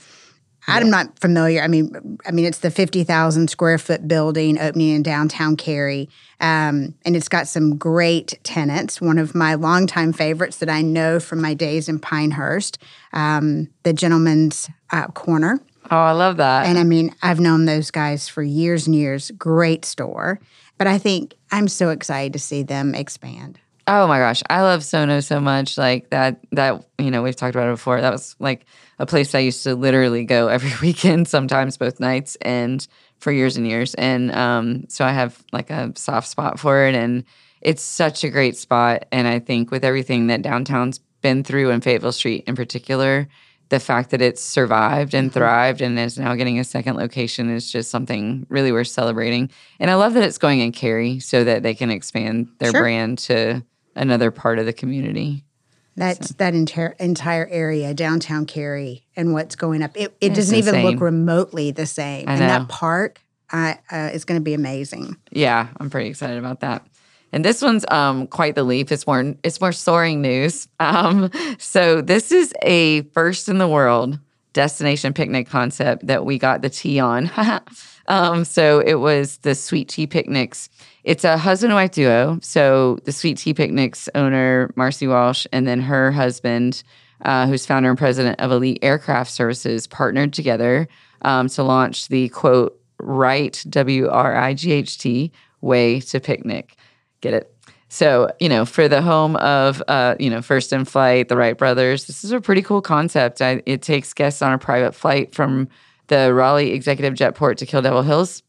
I'm 0.67 0.91
not 0.91 1.17
familiar. 1.17 1.63
I 1.63 1.67
mean, 1.67 2.19
I 2.27 2.31
mean, 2.31 2.45
it's 2.45 2.59
the 2.59 2.69
fifty 2.69 3.03
thousand 3.03 3.49
square 3.49 3.79
foot 3.79 4.07
building 4.07 4.59
opening 4.59 4.89
in 4.89 5.01
downtown 5.01 5.57
Cary, 5.57 6.09
um, 6.39 6.93
and 7.03 7.15
it's 7.15 7.27
got 7.27 7.47
some 7.47 7.75
great 7.75 8.37
tenants. 8.43 9.01
One 9.01 9.17
of 9.17 9.33
my 9.33 9.55
longtime 9.55 10.13
favorites 10.13 10.57
that 10.57 10.69
I 10.69 10.83
know 10.83 11.19
from 11.19 11.41
my 11.41 11.55
days 11.55 11.89
in 11.89 11.97
Pinehurst, 11.97 12.77
um, 13.13 13.69
the 13.81 13.93
Gentleman's 13.93 14.69
uh, 14.91 15.07
Corner. 15.07 15.59
Oh, 15.91 15.97
I 15.97 16.11
love 16.11 16.37
that. 16.37 16.67
And 16.67 16.77
I 16.77 16.83
mean, 16.83 17.15
I've 17.21 17.39
known 17.39 17.65
those 17.65 17.91
guys 17.91 18.27
for 18.27 18.43
years 18.43 18.85
and 18.85 18.95
years. 18.95 19.31
Great 19.31 19.85
store, 19.85 20.39
but 20.77 20.87
I 20.87 20.97
think 20.97 21.33
I'm 21.51 21.67
so 21.67 21.89
excited 21.89 22.33
to 22.33 22.39
see 22.39 22.63
them 22.63 22.93
expand. 22.93 23.59
Oh 23.87 24.05
my 24.05 24.19
gosh, 24.19 24.43
I 24.51 24.61
love 24.61 24.83
Sono 24.83 25.19
so 25.19 25.39
much. 25.39 25.77
Like 25.77 26.11
that 26.11 26.45
that 26.51 26.85
you 26.99 27.09
know, 27.09 27.23
we've 27.23 27.35
talked 27.35 27.55
about 27.55 27.69
it 27.69 27.73
before. 27.73 27.99
That 28.01 28.11
was 28.11 28.35
like 28.37 28.65
a 28.99 29.07
place 29.07 29.33
I 29.33 29.39
used 29.39 29.63
to 29.63 29.73
literally 29.73 30.25
go 30.25 30.47
every 30.49 30.71
weekend, 30.79 31.27
sometimes 31.27 31.77
both 31.77 31.99
nights 31.99 32.37
and 32.41 32.87
for 33.17 33.31
years 33.31 33.57
and 33.57 33.67
years. 33.67 33.95
And 33.95 34.31
um 34.31 34.85
so 34.89 35.05
I 35.05 35.11
have 35.11 35.43
like 35.51 35.71
a 35.71 35.91
soft 35.95 36.27
spot 36.27 36.59
for 36.59 36.85
it 36.85 36.93
and 36.93 37.23
it's 37.61 37.81
such 37.81 38.23
a 38.23 38.29
great 38.29 38.55
spot. 38.57 39.05
And 39.11 39.27
I 39.27 39.39
think 39.39 39.71
with 39.71 39.83
everything 39.83 40.27
that 40.27 40.43
downtown's 40.43 40.99
been 41.21 41.43
through 41.43 41.71
and 41.71 41.83
Fayetteville 41.83 42.11
Street 42.11 42.43
in 42.45 42.55
particular, 42.55 43.27
the 43.69 43.79
fact 43.79 44.09
that 44.11 44.21
it's 44.21 44.41
survived 44.41 45.13
and 45.13 45.29
Mm-hmm. 45.29 45.39
thrived 45.39 45.81
and 45.81 45.97
is 45.99 46.17
now 46.17 46.35
getting 46.35 46.59
a 46.59 46.63
second 46.63 46.97
location 46.97 47.49
is 47.49 47.71
just 47.71 47.89
something 47.91 48.45
really 48.49 48.71
worth 48.71 48.87
celebrating. 48.87 49.49
And 49.79 49.89
I 49.91 49.95
love 49.95 50.13
that 50.15 50.23
it's 50.23 50.37
going 50.39 50.59
in 50.59 50.71
Cary 50.71 51.19
so 51.19 51.43
that 51.43 51.63
they 51.63 51.75
can 51.75 51.91
expand 51.91 52.47
their 52.59 52.71
Sure. 52.71 52.81
brand 52.81 53.19
to 53.19 53.63
another 53.95 54.31
part 54.31 54.59
of 54.59 54.65
the 54.65 54.73
community. 54.73 55.43
That's 55.95 56.29
that 56.35 56.53
entire 56.55 56.95
entire 56.99 57.45
area, 57.51 57.93
downtown 57.93 58.45
Cary, 58.45 59.05
and 59.17 59.33
what's 59.33 59.55
going 59.55 59.83
up. 59.83 59.91
It, 59.95 60.15
it 60.21 60.33
doesn't 60.33 60.57
even 60.57 60.83
look 60.83 61.01
remotely 61.01 61.71
the 61.71 61.85
same. 61.85 62.29
I 62.29 62.33
and 62.33 62.41
that 62.41 62.69
park 62.69 63.19
uh, 63.51 63.73
uh, 63.91 64.09
is 64.13 64.23
going 64.23 64.39
to 64.39 64.43
be 64.43 64.53
amazing. 64.53 65.17
Yeah, 65.31 65.67
I'm 65.77 65.89
pretty 65.89 66.09
excited 66.09 66.37
about 66.37 66.61
that. 66.61 66.85
And 67.31 67.45
this 67.45 67.61
one's 67.61 67.85
um, 67.89 68.27
quite 68.27 68.55
the 68.55 68.63
leap. 68.63 68.91
It's 68.91 69.05
more 69.05 69.35
it's 69.43 69.61
more 69.61 69.71
soaring 69.71 70.21
news. 70.21 70.67
Um, 70.79 71.29
so 71.59 72.01
this 72.01 72.31
is 72.31 72.53
a 72.63 73.03
first 73.13 73.49
in 73.49 73.57
the 73.57 73.67
world 73.67 74.19
destination 74.53 75.13
picnic 75.13 75.47
concept 75.47 76.07
that 76.07 76.25
we 76.25 76.37
got 76.37 76.61
the 76.61 76.69
tea 76.69 76.99
on. 76.99 77.29
um, 78.07 78.43
so 78.43 78.79
it 78.79 78.95
was 78.95 79.37
the 79.37 79.55
Sweet 79.55 79.89
Tea 79.89 80.07
Picnics. 80.07 80.69
It's 81.03 81.23
a 81.23 81.37
husband 81.37 81.71
and 81.71 81.75
wife 81.75 81.91
duo. 81.91 82.39
So 82.41 82.97
the 83.05 83.11
Sweet 83.11 83.37
Tea 83.37 83.53
Picnics 83.53 84.09
owner 84.15 84.71
Marcy 84.75 85.07
Walsh 85.07 85.45
and 85.51 85.67
then 85.67 85.81
her 85.81 86.11
husband, 86.11 86.83
uh, 87.23 87.47
who's 87.47 87.65
founder 87.65 87.89
and 87.89 87.97
president 87.97 88.39
of 88.39 88.51
Elite 88.51 88.79
Aircraft 88.81 89.31
Services, 89.31 89.85
partnered 89.87 90.33
together 90.33 90.87
um, 91.21 91.47
to 91.49 91.63
launch 91.63 92.07
the 92.07 92.29
quote 92.29 92.79
right 92.99 93.63
W 93.69 94.09
R 94.09 94.35
I 94.35 94.53
G 94.53 94.71
H 94.71 94.97
T 94.97 95.31
way 95.61 95.99
to 95.99 96.19
picnic. 96.19 96.75
Get 97.21 97.33
it? 97.33 97.53
So, 97.89 98.31
you 98.39 98.49
know, 98.49 98.65
for 98.65 98.87
the 98.87 99.01
home 99.01 99.35
of, 99.37 99.81
uh, 99.87 100.15
you 100.19 100.29
know, 100.29 100.43
First 100.43 100.71
in 100.71 100.85
Flight, 100.85 101.27
the 101.27 101.35
Wright 101.35 101.57
brothers, 101.57 102.05
this 102.05 102.23
is 102.23 102.31
a 102.31 102.39
pretty 102.39 102.61
cool 102.61 102.81
concept. 102.81 103.41
I, 103.41 103.63
it 103.65 103.81
takes 103.81 104.13
guests 104.13 104.41
on 104.43 104.53
a 104.53 104.59
private 104.59 104.93
flight 104.93 105.33
from 105.33 105.67
the 106.07 106.33
Raleigh 106.33 106.71
Executive 106.71 107.15
Jetport 107.15 107.57
to 107.57 107.65
Kill 107.65 107.81
Devil 107.81 108.03
Hills, 108.03 108.43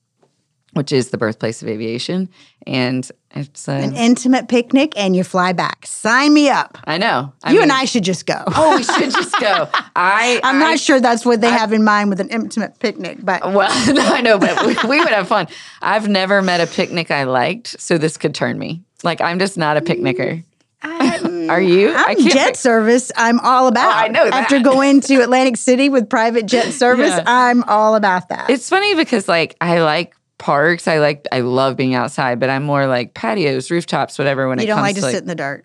which 0.74 0.92
is 0.92 1.08
the 1.08 1.18
birthplace 1.18 1.62
of 1.62 1.68
aviation. 1.68 2.28
And 2.66 3.10
it's, 3.32 3.68
uh, 3.68 3.72
An 3.72 3.94
intimate 3.94 4.48
picnic, 4.48 4.92
and 4.96 5.14
you 5.14 5.22
fly 5.22 5.52
back. 5.52 5.86
Sign 5.86 6.34
me 6.34 6.48
up. 6.50 6.78
I 6.84 6.98
know. 6.98 7.32
I 7.44 7.50
you 7.52 7.60
mean- 7.60 7.62
and 7.64 7.72
I 7.72 7.84
should 7.84 8.02
just 8.02 8.26
go. 8.26 8.42
Oh, 8.48 8.76
we 8.76 8.82
should 8.82 9.12
just 9.12 9.38
go. 9.38 9.68
I, 9.96 10.40
I'm 10.42 10.56
I 10.56 10.58
not 10.58 10.80
sure 10.80 10.98
that's 11.00 11.24
what 11.24 11.40
they 11.40 11.50
have 11.50 11.72
in 11.72 11.84
mind 11.84 12.10
with 12.10 12.20
an 12.20 12.28
intimate 12.28 12.78
picnic, 12.80 13.18
but 13.22 13.42
Well, 13.52 13.70
no, 13.94 14.02
I 14.02 14.20
know, 14.20 14.38
but 14.38 14.66
we, 14.66 14.76
we 14.88 14.98
would 14.98 15.10
have 15.10 15.28
fun. 15.28 15.46
I've 15.80 16.08
never 16.08 16.42
met 16.42 16.60
a 16.60 16.66
picnic 16.66 17.10
I 17.12 17.22
liked, 17.24 17.80
so 17.80 17.98
this 17.98 18.16
could 18.16 18.34
turn 18.34 18.58
me. 18.58 18.82
Like 19.04 19.20
I'm 19.20 19.38
just 19.38 19.56
not 19.56 19.76
a 19.76 19.80
picnicker. 19.80 20.42
Are 20.82 21.60
you? 21.60 21.90
I 21.94 22.14
I'm 22.18 22.28
jet 22.28 22.56
service. 22.56 23.12
I'm 23.16 23.38
all 23.40 23.66
about. 23.66 23.86
Oh, 23.86 23.98
I 23.98 24.08
know 24.08 24.24
that. 24.24 24.32
After 24.44 24.60
going 24.60 25.00
to 25.02 25.20
Atlantic 25.22 25.56
City 25.56 25.88
with 25.88 26.08
private 26.08 26.46
jet 26.46 26.72
service, 26.72 27.10
Yeah. 27.10 27.24
I'm 27.26 27.62
all 27.64 27.96
about 27.96 28.28
that. 28.30 28.48
It's 28.50 28.68
funny 28.68 28.94
because 28.94 29.28
like 29.28 29.56
I 29.60 29.80
like 29.80 30.14
parks. 30.40 30.88
I 30.88 30.98
like 30.98 31.24
I 31.30 31.40
love 31.40 31.76
being 31.76 31.94
outside, 31.94 32.40
but 32.40 32.50
I'm 32.50 32.64
more 32.64 32.88
like 32.88 33.14
patios, 33.14 33.70
rooftops, 33.70 34.18
whatever. 34.18 34.48
When 34.48 34.58
you 34.58 34.64
it 34.64 34.66
don't 34.66 34.78
comes 34.78 34.86
like 34.86 34.94
to 34.96 35.00
to 35.02 35.06
like, 35.06 35.14
sit 35.14 35.22
in 35.22 35.28
the 35.28 35.36
dark. 35.36 35.64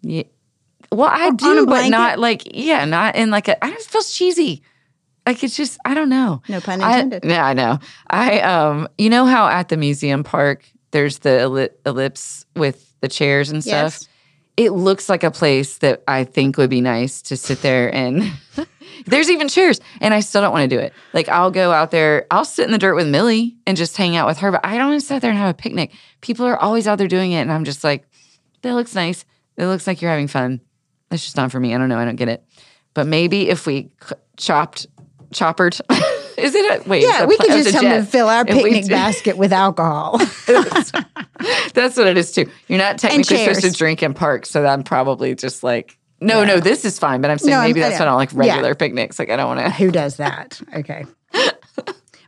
Yeah. 0.00 0.22
Well, 0.90 1.10
I 1.12 1.30
do, 1.30 1.66
but 1.66 1.88
not 1.88 2.18
like 2.18 2.42
yeah, 2.54 2.86
not 2.86 3.16
in 3.16 3.30
like 3.30 3.48
a. 3.48 3.62
I 3.62 3.70
just 3.70 3.90
feel 3.90 4.02
cheesy. 4.02 4.62
Like 5.26 5.44
it's 5.44 5.56
just 5.56 5.78
I 5.84 5.94
don't 5.94 6.08
know. 6.08 6.42
No 6.48 6.60
pun 6.60 6.80
I, 6.80 7.00
intended. 7.00 7.30
yeah, 7.30 7.44
I 7.44 7.52
know. 7.52 7.78
I 8.08 8.40
um, 8.40 8.88
you 8.96 9.10
know 9.10 9.26
how 9.26 9.48
at 9.48 9.68
the 9.68 9.76
museum 9.76 10.24
park 10.24 10.64
there's 10.90 11.18
the 11.18 11.40
elli- 11.40 11.70
ellipse 11.84 12.44
with 12.56 12.94
the 13.00 13.08
chairs 13.08 13.50
and 13.50 13.62
stuff. 13.62 13.94
Yes. 13.94 14.08
It 14.56 14.70
looks 14.72 15.08
like 15.08 15.24
a 15.24 15.30
place 15.30 15.78
that 15.78 16.02
I 16.06 16.24
think 16.24 16.56
would 16.58 16.70
be 16.70 16.80
nice 16.80 17.22
to 17.22 17.36
sit 17.36 17.62
there 17.62 17.94
and. 17.94 18.30
There's 19.06 19.30
even 19.30 19.48
chairs, 19.48 19.80
and 20.00 20.14
I 20.14 20.20
still 20.20 20.42
don't 20.42 20.52
want 20.52 20.68
to 20.68 20.76
do 20.76 20.80
it. 20.80 20.92
Like 21.12 21.28
I'll 21.28 21.50
go 21.50 21.72
out 21.72 21.90
there, 21.90 22.26
I'll 22.30 22.44
sit 22.44 22.66
in 22.66 22.72
the 22.72 22.78
dirt 22.78 22.94
with 22.94 23.08
Millie 23.08 23.56
and 23.66 23.76
just 23.76 23.96
hang 23.96 24.14
out 24.14 24.28
with 24.28 24.38
her, 24.38 24.52
but 24.52 24.64
I 24.64 24.76
don't 24.76 24.90
want 24.90 25.00
to 25.00 25.06
sit 25.06 25.20
there 25.22 25.30
and 25.30 25.38
have 25.38 25.50
a 25.50 25.54
picnic. 25.54 25.92
People 26.20 26.46
are 26.46 26.56
always 26.56 26.86
out 26.86 26.98
there 26.98 27.08
doing 27.08 27.32
it, 27.32 27.40
and 27.40 27.50
I'm 27.50 27.64
just 27.64 27.82
like, 27.82 28.06
that 28.60 28.74
looks 28.74 28.94
nice. 28.94 29.24
It 29.56 29.66
looks 29.66 29.86
like 29.86 30.02
you're 30.02 30.10
having 30.10 30.28
fun. 30.28 30.60
That's 31.08 31.24
just 31.24 31.36
not 31.36 31.50
for 31.50 31.58
me. 31.58 31.74
I 31.74 31.78
don't 31.78 31.88
know. 31.88 31.98
I 31.98 32.04
don't 32.04 32.16
get 32.16 32.28
it. 32.28 32.44
But 32.94 33.06
maybe 33.06 33.48
if 33.48 33.66
we 33.66 33.90
chopped, 34.36 34.86
choppered, 35.32 35.78
is 36.38 36.54
it 36.54 36.86
a 36.86 36.88
wait? 36.88 37.02
Yeah, 37.02 37.24
we 37.26 37.36
pla- 37.36 37.46
could 37.46 37.62
just 37.64 37.74
come 37.74 37.84
jet. 37.84 37.98
and 37.98 38.08
fill 38.08 38.28
our 38.28 38.44
picnic 38.44 38.88
basket 38.88 39.36
with 39.36 39.52
alcohol. 39.52 40.18
That's 41.74 41.96
what 41.96 42.06
it 42.06 42.16
is 42.16 42.32
too. 42.32 42.48
You're 42.68 42.78
not 42.78 42.98
technically 42.98 43.38
supposed 43.38 43.60
to 43.62 43.72
drink 43.72 44.02
in 44.02 44.14
parks, 44.14 44.50
so 44.50 44.64
I'm 44.66 44.82
probably 44.82 45.34
just 45.34 45.62
like, 45.62 45.98
no, 46.20 46.44
no, 46.44 46.60
this 46.60 46.84
is 46.84 46.98
fine. 46.98 47.20
But 47.20 47.30
I'm 47.30 47.38
saying 47.38 47.50
No, 47.56 47.62
maybe 47.62 47.82
I 47.82 47.88
that's 47.88 47.98
know. 48.00 48.06
why 48.06 48.22
I 48.22 48.24
don't 48.26 48.36
like 48.38 48.46
Yeah. 48.46 48.52
regular 48.54 48.74
picnics. 48.74 49.18
Like 49.18 49.30
I 49.30 49.36
don't 49.36 49.48
want 49.56 49.60
to. 49.60 49.70
Who 49.70 49.90
does 49.90 50.16
that? 50.18 50.60
Okay. 50.74 51.04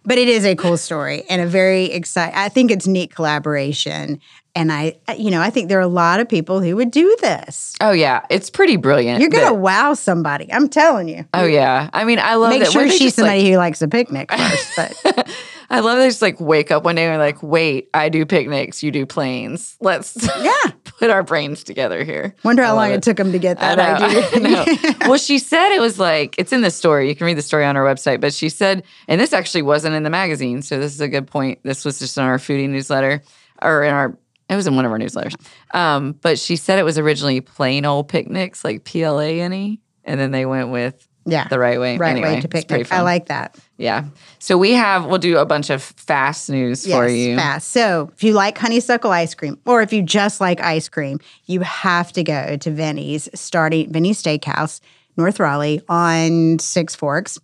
But 0.07 0.19
it 0.19 0.29
is 0.29 0.45
a 0.45 0.55
cool 0.55 0.77
story 0.77 1.25
and 1.31 1.41
a 1.41 1.47
very 1.47 1.87
exciting. 1.87 2.35
I 2.37 2.51
think 2.51 2.71
it's 2.71 2.87
neat 2.87 3.15
collaboration, 3.15 4.21
and 4.57 4.71
I, 4.73 4.97
you 5.17 5.31
know, 5.31 5.41
I 5.41 5.51
think 5.51 5.69
there 5.69 5.79
are 5.79 5.83
a 5.83 5.87
lot 5.89 6.21
of 6.21 6.29
people 6.29 6.61
who 6.61 6.77
would 6.77 6.91
do 6.91 7.17
this. 7.21 7.75
Oh 7.81 7.91
yeah, 7.93 8.25
it's 8.31 8.51
pretty 8.51 8.77
brilliant. 8.77 9.21
You're 9.21 9.31
gonna 9.31 9.47
that- 9.47 9.57
wow 9.57 9.95
somebody. 9.95 10.53
I'm 10.53 10.69
telling 10.69 11.09
you. 11.09 11.25
Oh 11.35 11.45
yeah, 11.45 11.91
I 11.93 12.05
mean, 12.05 12.19
I 12.19 12.35
love 12.37 12.51
Make 12.51 12.63
that. 12.65 12.73
sure 12.73 12.83
What 12.83 12.87
if 12.87 12.93
they 12.93 12.99
she's 12.99 13.07
just, 13.09 13.19
like- 13.19 13.27
somebody 13.31 13.51
who 13.51 13.57
likes 13.59 13.83
a 13.83 13.89
picnic 13.89 14.31
first. 14.37 14.73
But 14.77 15.31
I 15.71 15.81
love 15.81 15.99
they 15.99 16.09
just 16.09 16.23
like 16.23 16.39
wake 16.41 16.71
up 16.71 16.85
one 16.85 16.95
day 16.95 17.07
and 17.07 17.19
like, 17.19 17.43
wait, 17.43 17.89
I 17.95 18.09
do 18.09 18.25
picnics, 18.27 18.83
you 18.83 18.91
do 18.91 19.07
planes. 19.07 19.77
Let's 19.81 20.17
yeah, 20.41 20.71
put 20.99 21.11
our 21.11 21.23
brains 21.23 21.65
together 21.65 22.05
here. 22.05 22.35
wonder 22.45 22.63
how 22.63 22.75
long 22.77 22.91
love 22.91 22.99
it 22.99 23.03
took 23.03 23.17
them 23.17 23.33
to 23.33 23.39
get 23.39 23.59
that 23.61 23.77
know, 23.79 24.07
idea. 24.07 24.95
Well, 25.09 25.19
she 25.19 25.39
said 25.39 25.75
it 25.75 25.81
was 25.81 25.99
like 25.99 26.35
it's 26.39 26.53
in 26.53 26.61
the 26.61 26.71
story. 26.71 27.09
You 27.09 27.17
can 27.17 27.27
read 27.27 27.37
the 27.39 27.43
story 27.43 27.65
on 27.65 27.77
our 27.77 27.85
website. 27.85 28.21
But 28.21 28.33
she 28.33 28.49
said, 28.49 28.85
and 29.09 29.21
this 29.21 29.33
actually 29.33 29.63
wasn't 29.63 29.95
in 29.95 30.03
the 30.03 30.11
magazine, 30.11 30.63
so 30.63 30.79
this 30.79 30.95
is 30.95 31.01
a 31.01 31.09
good 31.09 31.27
point. 31.27 31.59
This 31.63 31.85
was 31.85 31.99
just 31.99 32.17
in 32.17 32.25
our 32.25 32.39
foodie 32.39 32.69
newsletter, 32.69 33.23
or 33.61 33.83
in 33.83 33.93
our. 33.93 34.17
It 34.49 34.57
was 34.57 34.67
in 34.67 34.77
one 34.77 34.85
of 34.85 34.93
our 34.93 34.99
newsletters. 34.99 35.35
Um, 35.75 36.13
but 36.21 36.39
she 36.39 36.57
said 36.57 36.79
it 36.79 36.85
was 36.85 36.99
originally 36.99 37.41
plain 37.41 37.85
old 37.85 38.09
picnics, 38.09 38.65
like 38.65 38.85
P 38.85 39.03
L 39.03 39.21
A 39.21 39.41
N 39.41 39.53
E, 39.53 39.81
and 40.05 40.21
then 40.21 40.31
they 40.33 40.47
went 40.47 40.71
with 40.71 41.09
yeah, 41.27 41.49
the 41.49 41.59
right 41.59 41.81
way. 41.81 41.97
right 41.97 42.11
Anyway, 42.11 42.35
way 42.35 42.41
to 42.41 42.49
picnic. 42.49 42.93
I 42.93 43.01
like 43.01 43.27
that. 43.27 43.57
Yeah. 43.79 44.05
So 44.39 44.59
we 44.59 44.73
have. 44.73 45.07
We'll 45.07 45.19
do 45.19 45.39
a 45.39 45.47
bunch 45.47 45.71
of 45.71 45.83
fast 45.83 46.51
news 46.51 46.87
for 46.87 47.09
you. 47.09 47.37
fast. 47.37 47.69
So 47.69 48.11
if 48.15 48.23
you 48.23 48.35
like 48.35 48.59
honeysuckle 48.59 49.11
ice 49.11 49.35
cream, 49.35 49.59
or 49.65 49.81
if 49.81 49.93
you 49.93 50.03
just 50.03 50.41
like 50.41 50.61
ice 50.61 50.89
cream, 50.89 51.21
you 51.47 51.61
have 51.61 52.13
to 52.13 52.23
go 52.23 52.57
to 52.57 52.71
Vinny's, 52.71 53.29
starting 53.35 53.91
Vinny's 53.91 54.23
Steakhouse, 54.23 54.81
North 55.17 55.41
Raleigh 55.41 55.81
on 55.89 56.59
Six 56.59 56.95
Forks. 56.95 57.39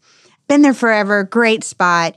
Been 0.49 0.63
there 0.63 0.75
forever. 0.75 1.25
Great 1.25 1.65
spot. 1.65 2.17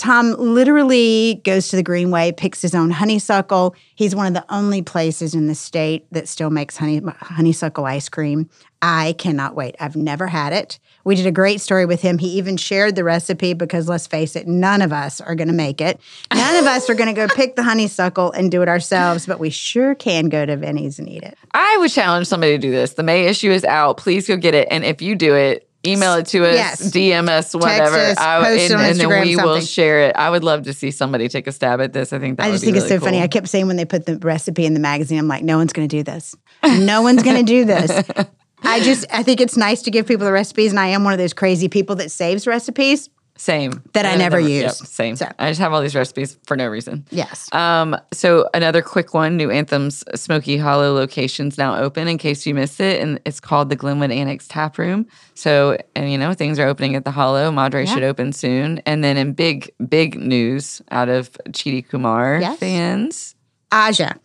Tom 0.00 0.32
literally 0.32 1.42
goes 1.44 1.68
to 1.68 1.76
the 1.76 1.82
Greenway, 1.82 2.32
picks 2.32 2.62
his 2.62 2.74
own 2.74 2.90
honeysuckle. 2.90 3.74
He's 3.94 4.16
one 4.16 4.28
of 4.28 4.32
the 4.32 4.44
only 4.48 4.80
places 4.80 5.34
in 5.34 5.46
the 5.46 5.54
state 5.54 6.06
that 6.10 6.26
still 6.26 6.48
makes 6.48 6.78
honey, 6.78 7.02
honeysuckle 7.04 7.84
ice 7.84 8.08
cream. 8.08 8.48
I 8.80 9.14
cannot 9.18 9.54
wait. 9.54 9.76
I've 9.78 9.96
never 9.96 10.26
had 10.26 10.54
it. 10.54 10.78
We 11.04 11.16
did 11.16 11.26
a 11.26 11.30
great 11.30 11.60
story 11.60 11.84
with 11.84 12.00
him. 12.00 12.16
He 12.16 12.28
even 12.38 12.56
shared 12.56 12.96
the 12.96 13.04
recipe 13.04 13.52
because 13.52 13.90
let's 13.90 14.06
face 14.06 14.36
it, 14.36 14.48
none 14.48 14.80
of 14.80 14.90
us 14.90 15.20
are 15.20 15.34
going 15.34 15.48
to 15.48 15.54
make 15.54 15.82
it. 15.82 16.00
None 16.32 16.56
of 16.56 16.64
us 16.64 16.88
are 16.88 16.94
going 16.94 17.14
to 17.14 17.26
go 17.26 17.28
pick 17.34 17.56
the 17.56 17.62
honeysuckle 17.62 18.32
and 18.32 18.50
do 18.50 18.62
it 18.62 18.68
ourselves, 18.70 19.26
but 19.26 19.38
we 19.38 19.50
sure 19.50 19.94
can 19.94 20.30
go 20.30 20.46
to 20.46 20.56
Vinny's 20.56 20.98
and 20.98 21.10
eat 21.10 21.24
it. 21.24 21.36
I 21.52 21.76
would 21.76 21.90
challenge 21.90 22.26
somebody 22.26 22.52
to 22.52 22.58
do 22.58 22.70
this. 22.70 22.94
The 22.94 23.02
May 23.02 23.26
issue 23.26 23.50
is 23.50 23.66
out. 23.66 23.98
Please 23.98 24.26
go 24.26 24.38
get 24.38 24.54
it. 24.54 24.66
And 24.70 24.82
if 24.82 25.02
you 25.02 25.14
do 25.14 25.34
it, 25.34 25.69
email 25.86 26.14
it 26.14 26.26
to 26.26 26.44
us, 26.46 26.54
Yes. 26.54 26.90
DM 26.90 27.28
us, 27.28 27.54
whatever. 27.54 27.96
us, 27.96 28.18
I- 28.18 28.50
and, 28.52 28.72
and 28.72 29.00
then 29.00 29.08
we 29.22 29.36
will 29.36 29.60
share 29.60 30.08
it. 30.08 30.16
I 30.16 30.28
would 30.30 30.44
love 30.44 30.62
to 30.64 30.72
see 30.72 30.90
somebody 30.90 31.28
take 31.28 31.46
a 31.46 31.52
stab 31.52 31.80
at 31.80 31.92
this. 31.92 32.12
I 32.12 32.18
think 32.18 32.36
that 32.36 32.46
I 32.46 32.50
just 32.50 32.64
think 32.64 32.76
it's 32.76 32.84
really 32.86 32.98
so 32.98 33.04
funny. 33.04 33.20
I 33.22 33.28
kept 33.28 33.48
saying 33.48 33.66
when 33.66 33.76
they 33.76 33.84
put 33.84 34.06
the 34.06 34.18
recipe 34.18 34.66
in 34.66 34.74
the 34.74 34.80
magazine, 34.80 35.18
I'm 35.18 35.28
like, 35.28 35.42
no 35.42 35.56
one's 35.56 35.72
going 35.72 35.88
to 35.88 35.96
do 35.96 36.02
this. 36.02 36.34
No 36.64 37.02
one's 37.02 37.22
going 37.22 37.36
to 37.38 37.42
do 37.42 37.64
this. 37.64 37.90
I 38.62 38.80
just, 38.80 39.06
I 39.10 39.22
think 39.22 39.40
it's 39.40 39.56
nice 39.56 39.80
to 39.82 39.90
give 39.90 40.06
people 40.06 40.26
the 40.26 40.32
recipes, 40.32 40.70
and 40.70 40.78
I 40.78 40.88
am 40.88 41.02
one 41.02 41.14
of 41.14 41.18
those 41.18 41.32
crazy 41.32 41.68
people 41.68 41.96
that 41.96 42.10
saves 42.10 42.46
recipes. 42.46 43.08
Same. 43.40 43.82
That 43.94 44.04
I 44.04 44.10
Yeah, 44.12 44.16
never 44.18 44.38
use. 44.38 44.62
yep, 44.62 44.72
same. 44.74 45.16
So- 45.16 45.26
I 45.38 45.48
just 45.48 45.60
have 45.60 45.72
all 45.72 45.80
these 45.80 45.94
recipes 45.94 46.36
for 46.46 46.58
no 46.58 46.66
reason. 46.68 47.06
Yes. 47.10 47.48
Um, 47.54 47.96
so 48.12 48.46
another 48.52 48.82
quick 48.82 49.14
one, 49.14 49.38
New 49.38 49.50
Anthem's 49.50 50.04
Smoky 50.14 50.58
Hollow 50.58 50.92
location's 50.92 51.56
now 51.56 51.74
open 51.76 52.06
in 52.06 52.18
case 52.18 52.44
you 52.44 52.54
missed 52.54 52.82
it. 52.82 53.00
And 53.00 53.18
it's 53.24 53.40
called 53.40 53.70
the 53.70 53.76
Glenwood 53.76 54.10
Annex 54.10 54.46
Tap 54.46 54.76
Room. 54.76 55.06
So, 55.32 55.78
and 55.96 56.12
you 56.12 56.18
know, 56.18 56.34
things 56.34 56.58
are 56.58 56.68
opening 56.68 56.94
at 56.96 57.06
the 57.06 57.12
Hollow. 57.12 57.50
Madre 57.50 57.86
Yeah. 57.86 57.94
should 57.94 58.02
open 58.02 58.34
soon. 58.34 58.82
And 58.84 59.02
then 59.02 59.16
in 59.16 59.32
big, 59.32 59.70
big 59.88 60.16
news 60.20 60.82
out 60.90 61.08
of 61.08 61.30
Cheetie 61.48 61.88
Kumar 61.88 62.40
Yes. 62.42 62.58
fans. 62.58 63.34
Ajja. 63.72 64.18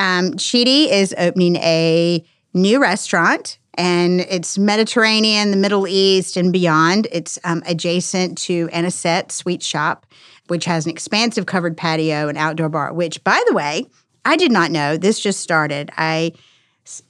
Um, 0.00 0.32
Chidi 0.32 0.90
is 0.90 1.14
opening 1.16 1.54
a 1.56 2.24
new 2.52 2.80
restaurant 2.82 3.58
and 3.76 4.20
it's 4.20 4.58
Mediterranean, 4.58 5.50
the 5.50 5.56
Middle 5.56 5.86
East, 5.86 6.36
and 6.36 6.52
beyond. 6.52 7.08
It's 7.12 7.38
um, 7.44 7.62
adjacent 7.66 8.38
to 8.38 8.68
Anisette 8.72 9.32
Sweet 9.32 9.62
Shop, 9.62 10.06
which 10.48 10.64
has 10.64 10.86
an 10.86 10.90
expansive 10.90 11.46
covered 11.46 11.76
patio 11.76 12.28
and 12.28 12.38
outdoor 12.38 12.68
bar, 12.68 12.92
which, 12.92 13.22
by 13.24 13.42
the 13.46 13.54
way, 13.54 13.86
I 14.24 14.36
did 14.36 14.52
not 14.52 14.70
know. 14.70 14.96
This 14.96 15.20
just 15.20 15.40
started. 15.40 15.90
I 15.96 16.32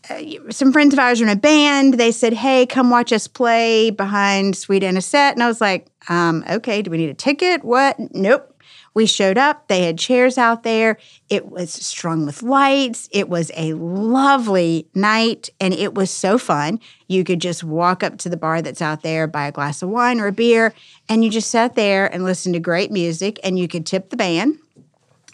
uh, 0.09 0.23
some 0.51 0.73
friends 0.73 0.95
of 0.95 0.99
ours 0.99 1.21
are 1.21 1.25
in 1.25 1.31
a 1.31 1.37
band. 1.37 1.95
They 1.95 2.11
said, 2.11 2.33
"Hey, 2.33 2.67
come 2.67 2.91
watch 2.91 3.13
us 3.13 3.27
play 3.27 3.91
behind 3.91 4.57
Sweet 4.57 4.83
Anisette," 4.83 5.35
and 5.35 5.43
I 5.43 5.49
was 5.49 5.61
like, 5.61 5.89
um, 6.09 6.45
"Okay, 6.49 6.83
do 6.83 6.91
we 6.91 6.97
need 6.97 7.11
a 7.11 7.15
ticket? 7.15 7.65
What? 7.65 7.97
Nope." 8.15 8.56
We 8.97 9.05
showed 9.05 9.37
up. 9.37 9.69
They 9.69 9.85
had 9.85 9.99
chairs 9.99 10.39
out 10.39 10.63
there. 10.63 10.97
It 11.29 11.51
was 11.51 11.71
strung 11.71 12.25
with 12.25 12.43
lights. 12.43 13.11
It 13.13 13.29
was 13.29 13.53
a 13.55 13.75
lovely 13.75 14.89
night, 14.95 15.51
and 15.61 15.75
it 15.75 15.93
was 15.93 16.11
so 16.11 16.39
fun. 16.39 16.81
You 17.07 17.23
could 17.23 17.43
just 17.43 17.63
walk 17.63 18.03
up 18.03 18.17
to 18.17 18.31
the 18.31 18.39
bar 18.39 18.63
that's 18.63 18.81
out 18.81 19.03
there, 19.03 19.27
buy 19.27 19.49
a 19.49 19.53
glass 19.53 19.83
of 19.83 19.91
wine 19.91 20.19
or 20.19 20.29
a 20.29 20.33
beer, 20.33 20.73
and 21.11 21.23
you 21.23 21.31
just 21.31 21.51
sat 21.51 21.75
there 21.75 22.07
and 22.07 22.25
listened 22.25 22.55
to 22.55 22.59
great 22.59 22.91
music. 22.91 23.39
And 23.45 23.59
you 23.59 23.69
could 23.69 23.85
tip 23.85 24.09
the 24.09 24.17
band. 24.17 24.61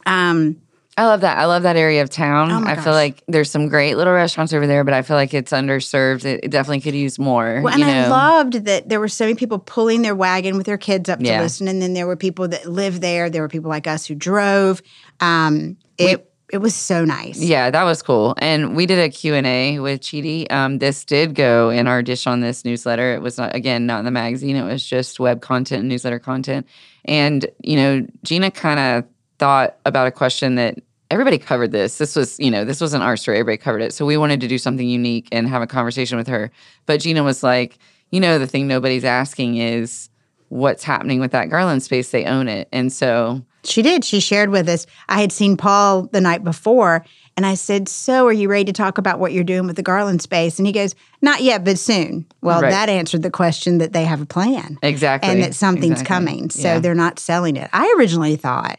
Um, 0.07 0.61
I 0.96 1.07
love 1.07 1.22
that. 1.22 1.38
I 1.38 1.46
love 1.46 1.62
that 1.62 1.76
area 1.76 2.02
of 2.02 2.11
town. 2.11 2.50
Oh 2.50 2.59
I 2.68 2.74
gosh. 2.74 2.85
feel 2.85 2.92
like 2.92 3.22
there's 3.26 3.50
some 3.50 3.68
great 3.68 3.96
little 3.96 4.12
restaurants 4.12 4.52
over 4.52 4.66
there, 4.66 4.85
but 4.85 4.92
I 4.92 5.00
feel 5.00 5.16
like 5.16 5.33
it's 5.33 5.50
underserved. 5.50 6.26
It, 6.26 6.40
it 6.44 6.50
definitely 6.50 6.83
could 6.83 6.94
use 6.94 7.18
more. 7.18 7.62
Well, 7.62 7.72
and 7.72 7.83
I 7.83 8.09
loved 8.09 8.66
that 8.66 8.90
there 8.90 9.00
were 9.00 9.09
so 9.09 9.24
many 9.24 9.35
people 9.35 9.59
pulling 9.59 10.02
their 10.02 10.14
wagon 10.14 10.59
with 10.59 10.66
their 10.66 10.76
kids 10.76 11.09
up 11.09 11.18
to 11.20 11.38
listen, 11.38 11.66
and 11.66 11.81
then 11.81 11.94
there 11.94 12.07
were 12.07 12.16
people 12.16 12.46
that 12.48 12.66
lived 12.66 13.00
there. 13.00 13.31
There 13.31 13.40
were 13.40 13.48
people 13.48 13.70
like 13.70 13.87
us 13.87 14.05
who 14.05 14.14
drove. 14.14 14.83
Um, 15.20 15.78
it 15.96 16.28
it 16.52 16.59
was 16.59 16.74
so 16.74 17.07
nice. 17.07 17.40
Yeah, 17.40 17.70
that 17.70 17.85
was 17.85 18.02
cool. 18.02 18.35
And 18.37 18.76
we 18.76 18.85
did 18.85 18.98
a 18.98 19.09
Q&A 19.09 19.78
with 19.78 20.02
Cheetie. 20.02 20.52
Um, 20.52 20.78
this 20.78 21.02
did 21.02 21.35
go 21.35 21.70
in 21.70 21.87
our 21.87 22.02
Dish 22.02 22.26
on 22.26 22.40
This 22.40 22.62
newsletter. 22.62 23.14
It 23.14 23.22
was, 23.22 23.38
not, 23.38 23.57
again, 23.57 23.87
not 23.87 24.00
in 24.00 24.05
the 24.05 24.11
magazine. 24.11 24.57
It 24.57 24.64
was 24.64 24.85
just 24.85 25.18
web 25.18 25.40
content 25.40 25.81
and 25.81 25.88
newsletter 25.88 26.18
content. 26.18 26.66
And, 27.07 27.46
you 27.62 27.76
know, 27.76 28.07
Gina 28.22 28.50
kind 28.50 28.78
of 28.78 29.05
thought 29.42 29.76
about 29.85 30.07
a 30.07 30.12
question 30.12 30.55
that 30.55 30.78
everybody 31.11 31.37
covered 31.37 31.72
this. 31.72 31.98
This 31.98 32.14
was, 32.14 32.38
you 32.38 32.48
know, 32.48 32.64
this 32.64 32.81
wasn't 32.81 33.02
our 33.02 33.16
story. 33.16 33.38
Everybody 33.38 33.57
covered 33.57 33.83
it. 33.83 33.92
So 33.92 34.07
we 34.07 34.16
wanted 34.16 34.40
to 34.40 34.46
do 34.46 34.57
something 34.57 34.88
unique 34.88 35.26
and 35.33 35.48
have 35.48 35.62
a 35.62 35.66
conversation 35.66 36.16
with 36.16 36.28
her. 36.28 36.52
But 36.87 37.00
Gina 37.00 37.24
was 37.24 37.42
like, 37.42 37.78
you 38.12 38.20
know, 38.20 38.38
the 38.38 38.46
thing 38.46 38.68
nobody's 38.68 39.05
asking 39.05 39.57
is 39.57 40.11
what's 40.48 40.85
happening 40.85 41.18
with 41.18 41.33
that 41.33 41.50
Garland 41.50 41.83
space. 41.83 42.12
They 42.12 42.24
own 42.24 42.46
it. 42.46 42.68
And 42.70 42.92
so 42.92 43.42
She 43.64 43.83
did. 43.83 44.05
She 44.05 44.20
shared 44.20 44.50
with 44.50 44.68
us. 44.68 44.87
I 45.09 45.20
had 45.20 45.33
seen 45.33 45.57
Paul 45.57 46.05
the 46.12 46.20
night 46.20 46.44
before, 46.44 47.05
and 47.37 47.44
I 47.46 47.55
said, 47.55 47.88
"So, 47.88 48.26
are 48.26 48.33
you 48.33 48.48
ready 48.48 48.64
to 48.66 48.72
talk 48.72 48.98
about 48.98 49.18
what 49.18 49.33
you're 49.33 49.44
doing 49.44 49.66
with 49.66 49.76
the 49.76 49.83
Garland 49.83 50.20
space?" 50.22 50.59
And 50.59 50.66
he 50.66 50.72
goes, 50.72 50.94
"Not 51.20 51.42
yet, 51.42 51.64
but 51.64 51.78
soon." 51.78 52.26
Well, 52.42 52.61
Right. 52.61 52.70
that 52.70 52.88
answered 52.88 53.22
the 53.22 53.31
question 53.31 53.78
that 53.78 53.92
they 53.92 54.05
have 54.05 54.20
a 54.20 54.26
plan 54.26 54.78
exactly. 54.83 55.31
and 55.31 55.42
that 55.42 55.55
something's 55.55 56.00
exactly. 56.02 56.14
coming. 56.14 56.50
So 56.50 56.68
Yeah. 56.74 56.78
they're 56.81 56.94
not 56.94 57.18
selling 57.18 57.57
it. 57.57 57.70
I 57.72 57.92
originally 57.98 58.37
thought. 58.37 58.78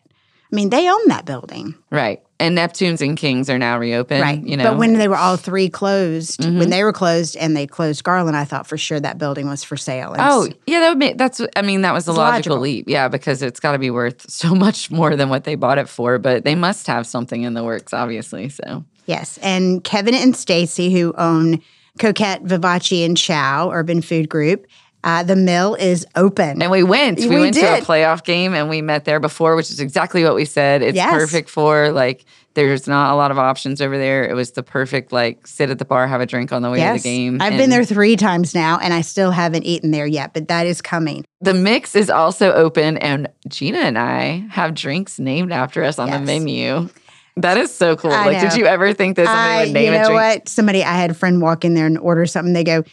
I 0.53 0.55
mean, 0.55 0.69
they 0.69 0.87
own 0.87 1.07
that 1.07 1.25
building. 1.25 1.73
Right. 1.89 2.21
And 2.39 2.55
Neptunes 2.55 3.01
and 3.01 3.17
Kings 3.17 3.49
are 3.49 3.57
now 3.57 3.79
reopened. 3.79 4.21
Right. 4.21 4.39
You 4.45 4.55
know. 4.55 4.65
Mm-hmm. 4.65 4.73
but 4.73 4.77
when 4.77 4.93
they 4.99 5.07
were 5.07 5.15
all 5.15 5.35
three 5.35 5.67
closed, 5.67 6.43
when 6.43 6.69
they 6.69 6.83
were 6.83 6.93
closed 6.93 7.35
and 7.37 7.57
they 7.57 7.65
closed 7.65 8.03
Garland, 8.03 8.37
I 8.37 8.43
thought 8.43 8.67
for 8.67 8.77
sure 8.77 8.99
that 8.99 9.17
building 9.17 9.47
was 9.47 9.63
for 9.63 9.75
sale. 9.77 10.13
And 10.13 10.21
Oh, 10.21 10.47
yeah, 10.67 10.81
that 10.81 10.89
would 10.89 10.97
make 10.99 11.17
that's 11.17 11.41
I 11.55 11.63
mean, 11.63 11.81
that 11.81 11.93
was 11.93 12.07
a 12.07 12.11
logical, 12.11 12.57
logical. 12.57 12.59
leap. 12.59 12.85
Yeah, 12.87 13.07
because 13.07 13.41
it's 13.41 13.59
gotta 13.59 13.79
be 13.79 13.89
worth 13.89 14.29
so 14.29 14.53
much 14.53 14.91
more 14.91 15.15
than 15.15 15.29
what 15.29 15.43
they 15.43 15.55
bought 15.55 15.79
it 15.79 15.89
for, 15.89 16.19
but 16.19 16.43
they 16.43 16.53
must 16.55 16.85
have 16.85 17.07
something 17.07 17.41
in 17.41 17.55
the 17.55 17.63
works, 17.63 17.91
obviously. 17.91 18.49
So 18.49 18.83
yes. 19.07 19.39
And 19.41 19.83
Kevin 19.83 20.13
and 20.13 20.35
Stacy, 20.35 20.91
who 20.93 21.13
own 21.17 21.61
Coquette, 21.97 22.43
Vivace, 22.43 23.05
and 23.05 23.17
Chow 23.17 23.71
Urban 23.71 24.01
Food 24.03 24.29
Group, 24.29 24.67
uh, 25.03 25.23
the 25.23 25.35
mill 25.35 25.75
is 25.75 26.05
open. 26.15 26.61
and 26.61 26.71
we 26.71 26.83
went. 26.83 27.19
We, 27.19 27.27
We 27.27 27.39
went 27.39 27.55
to 27.55 27.61
a 27.77 27.81
playoff 27.81 28.23
game 28.23 28.53
and 28.53 28.69
we 28.69 28.81
met 28.81 29.05
there 29.05 29.19
before, 29.19 29.55
which 29.55 29.69
is 29.69 29.79
exactly 29.79 30.23
what 30.23 30.35
we 30.35 30.45
said. 30.45 30.81
It's 30.81 30.95
Yes. 30.95 31.11
perfect 31.13 31.49
for 31.49 31.91
like 31.91 32.25
there's 32.55 32.87
not 32.87 33.11
a 33.11 33.15
lot 33.15 33.31
of 33.31 33.39
options 33.39 33.81
over 33.81 33.97
there. 33.97 34.23
It 34.29 34.35
was 34.35 34.51
the 34.51 34.61
perfect 34.61 35.11
like 35.11 35.47
sit 35.47 35.69
at 35.71 35.79
the 35.79 35.85
bar, 35.85 36.07
have 36.07 36.21
a 36.21 36.25
drink 36.27 36.51
on 36.51 36.61
the 36.61 36.69
way 36.69 36.77
to 36.85 36.93
the 36.93 36.99
game. 36.99 37.41
I've 37.41 37.57
been 37.57 37.71
there 37.71 37.83
three 37.83 38.15
times 38.15 38.53
now, 38.53 38.77
and 38.79 38.93
I 38.93 39.01
still 39.01 39.31
haven't 39.31 39.63
eaten 39.63 39.89
there 39.91 40.05
yet, 40.05 40.33
but 40.33 40.47
that 40.49 40.67
is 40.67 40.79
coming. 40.81 41.25
The 41.41 41.55
mix 41.55 41.95
is 41.95 42.09
also 42.11 42.53
open, 42.53 42.97
and 42.99 43.27
Gina 43.47 43.79
and 43.79 43.97
I 43.97 44.45
have 44.51 44.75
drinks 44.75 45.17
named 45.19 45.51
after 45.51 45.83
us 45.83 45.97
on 45.97 46.11
the 46.11 46.19
menu. 46.19 46.89
That 47.37 47.57
is 47.57 47.73
so 47.73 47.95
cool. 47.95 48.11
I 48.11 48.27
like, 48.27 48.39
did 48.41 48.53
you 48.55 48.67
ever 48.67 48.93
think 48.93 49.15
that 49.15 49.25
somebody 49.25 49.49
I, 49.53 49.63
would 49.65 49.73
name 49.73 49.85
you 49.91 49.97
a 49.97 50.01
know 50.03 50.07
drink? 50.09 50.21
what? 50.21 50.47
Somebody, 50.49 50.83
I 50.83 50.93
had 50.93 51.09
a 51.09 51.15
friend 51.15 51.41
walk 51.41 51.65
in 51.65 51.73
there 51.73 51.87
and 51.87 51.97
order 51.97 52.27
something. 52.27 52.53
They 52.53 52.63
go, 52.63 52.83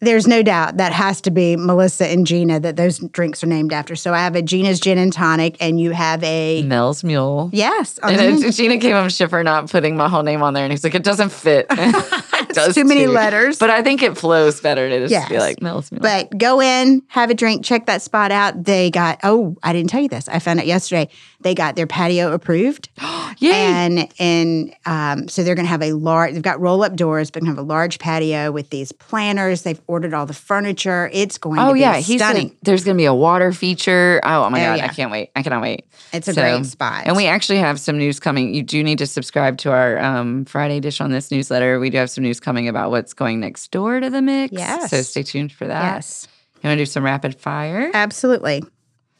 "There's 0.00 0.26
no 0.26 0.42
doubt 0.42 0.78
that 0.78 0.92
has 0.92 1.20
to 1.22 1.30
be 1.30 1.56
Melissa 1.56 2.06
and 2.08 2.26
Gina 2.26 2.60
that 2.60 2.76
those 2.76 2.98
drinks 2.98 3.42
are 3.44 3.46
named 3.46 3.72
after." 3.72 3.96
So 3.96 4.12
I 4.12 4.18
have 4.18 4.34
a 4.36 4.42
Gina's 4.42 4.80
Gin 4.80 4.98
and 4.98 5.12
Tonic, 5.12 5.56
and 5.60 5.80
you 5.80 5.90
have 5.92 6.22
a 6.24 6.62
Mel's 6.62 7.04
Mule. 7.04 7.50
yes. 7.52 7.98
And 8.02 8.14
the 8.14 8.22
then 8.22 8.34
menu. 8.34 8.52
Gina 8.52 8.78
came 8.78 8.96
up 8.96 9.10
shit 9.10 9.30
for 9.30 9.42
not 9.44 9.70
putting 9.70 9.96
my 9.96 10.08
whole 10.08 10.22
name 10.22 10.42
on 10.42 10.54
there, 10.54 10.64
and 10.64 10.72
he's 10.72 10.84
like, 10.84 10.94
"It 10.94 11.04
doesn't 11.04 11.30
fit. 11.30 11.66
does 12.54 12.74
too 12.74 12.84
many 12.84 13.04
too." 13.04 13.10
letters. 13.12 13.58
But 13.58 13.70
I 13.70 13.82
think 13.82 14.02
it 14.02 14.16
flows 14.16 14.60
better 14.60 14.88
to 14.88 15.08
just 15.08 15.28
be 15.28 15.38
like. 15.38 15.58
But 15.90 16.36
go 16.36 16.60
in, 16.60 17.02
have 17.08 17.30
a 17.30 17.34
drink, 17.34 17.64
check 17.64 17.86
that 17.86 18.02
spot 18.02 18.32
out. 18.32 18.64
They 18.64 18.90
got, 18.90 19.20
oh, 19.22 19.56
I 19.62 19.72
didn't 19.72 19.90
tell 19.90 20.00
you 20.02 20.08
this. 20.08 20.28
I 20.28 20.38
found 20.38 20.60
out 20.60 20.66
yesterday. 20.66 21.08
They 21.42 21.54
got 21.54 21.74
their 21.74 21.86
patio 21.86 22.32
approved. 22.32 22.90
Yay! 23.38 23.50
And 23.52 24.08
and 24.18 24.74
um, 24.84 25.28
so 25.28 25.42
they're 25.42 25.54
going 25.54 25.64
to 25.64 25.70
have 25.70 25.82
a 25.82 25.92
large. 25.94 26.34
They've 26.34 26.42
got 26.42 26.60
roll 26.60 26.82
up 26.84 26.94
doors, 26.96 27.30
but 27.30 27.40
going 27.40 27.50
to 27.54 27.56
have 27.56 27.64
a 27.64 27.66
large 27.66 27.98
patio 27.98 28.52
with 28.52 28.68
these 28.68 28.92
planters. 28.92 29.62
They've 29.62 29.80
ordered 29.86 30.12
all 30.12 30.26
the 30.26 30.34
furniture. 30.34 31.08
It's 31.14 31.38
going 31.38 31.58
oh 31.58 31.68
to 31.68 31.74
be 31.74 31.80
yeah, 31.80 32.00
stunning. 32.00 32.48
said 32.50 32.56
there's 32.62 32.84
gonna 32.84 32.98
be 32.98 33.06
a 33.06 33.14
water 33.14 33.52
feature. 33.52 34.20
Oh, 34.22 34.44
oh 34.44 34.50
my 34.50 34.60
Oh, 34.60 34.70
god, 34.72 34.78
yeah. 34.78 34.84
I 34.84 34.88
can't 34.88 35.10
wait. 35.10 35.30
I 35.34 35.42
cannot 35.42 35.62
wait. 35.62 35.86
It's 36.12 36.28
a 36.28 36.34
So- 36.34 36.42
great 36.42 36.66
spot. 36.66 37.04
And 37.06 37.16
we 37.16 37.26
actually 37.26 37.58
have 37.58 37.80
some 37.80 37.96
news 37.96 38.20
coming. 38.20 38.52
You 38.54 38.62
do 38.62 38.82
need 38.84 38.98
to 38.98 39.06
subscribe 39.06 39.56
to 39.58 39.72
our 39.72 39.98
um, 39.98 40.44
Friday 40.44 40.80
dish 40.80 41.00
on 41.00 41.10
this 41.10 41.30
newsletter. 41.30 41.78
We 41.80 41.88
do 41.90 41.98
have 41.98 42.10
some 42.10 42.24
news 42.24 42.39
coming 42.40 42.68
about 42.68 42.90
what's 42.90 43.12
going 43.14 43.40
next 43.40 43.70
door 43.70 44.00
to 44.00 44.10
the 44.10 44.22
mix. 44.22 44.52
Yes. 44.52 44.90
So 44.90 45.02
stay 45.02 45.22
tuned 45.22 45.52
for 45.52 45.66
that. 45.66 45.94
yes, 45.96 46.28
You 46.62 46.68
want 46.68 46.78
to 46.78 46.82
do 46.82 46.86
some 46.86 47.04
rapid 47.04 47.38
fire? 47.38 47.90
absolutely. 47.94 48.62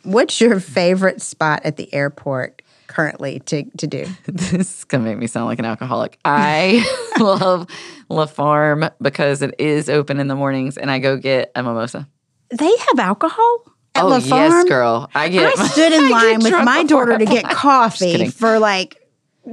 What's 0.03 0.41
your 0.41 0.61
favorite 0.61 1.21
spot 1.21 1.61
at 1.65 1.77
the 1.77 1.93
airport 1.93 2.63
currently 2.87 3.41
to 3.41 3.65
to 3.77 3.87
do? 3.87 4.07
this 4.27 4.79
is 4.79 4.85
gonna 4.85 5.05
make 5.05 5.19
me 5.19 5.27
sound 5.27 5.47
like 5.47 5.59
an 5.59 5.67
alcoholic. 5.67 6.19
I 6.25 6.83
love 7.21 7.67
La 8.09 8.25
Farm 8.27 8.89
because 9.03 9.43
it 9.43 9.55
is 9.59 9.91
open 9.91 10.19
in 10.19 10.27
the 10.29 10.35
mornings, 10.35 10.79
and 10.79 10.91
I 10.91 11.01
go 11.01 11.17
get 11.19 11.53
a 11.55 11.63
mimosa. 11.63 12.09
They 12.49 12.71
have 12.89 12.99
alcohol 12.99 13.63
at 13.95 14.05
oh 14.05 14.09
La 14.09 14.21
Farm. 14.21 14.51
yes, 14.53 14.69
girl. 14.69 15.11
I 15.15 15.29
get. 15.29 15.53
I 15.59 15.67
stood 15.69 15.93
in 15.93 16.09
line 16.09 16.39
with 16.41 16.53
my 16.65 16.83
daughter 16.85 17.19
to 17.19 17.27
get 17.27 17.45
coffee 17.51 18.29
for 18.29 18.59
like 18.59 19.07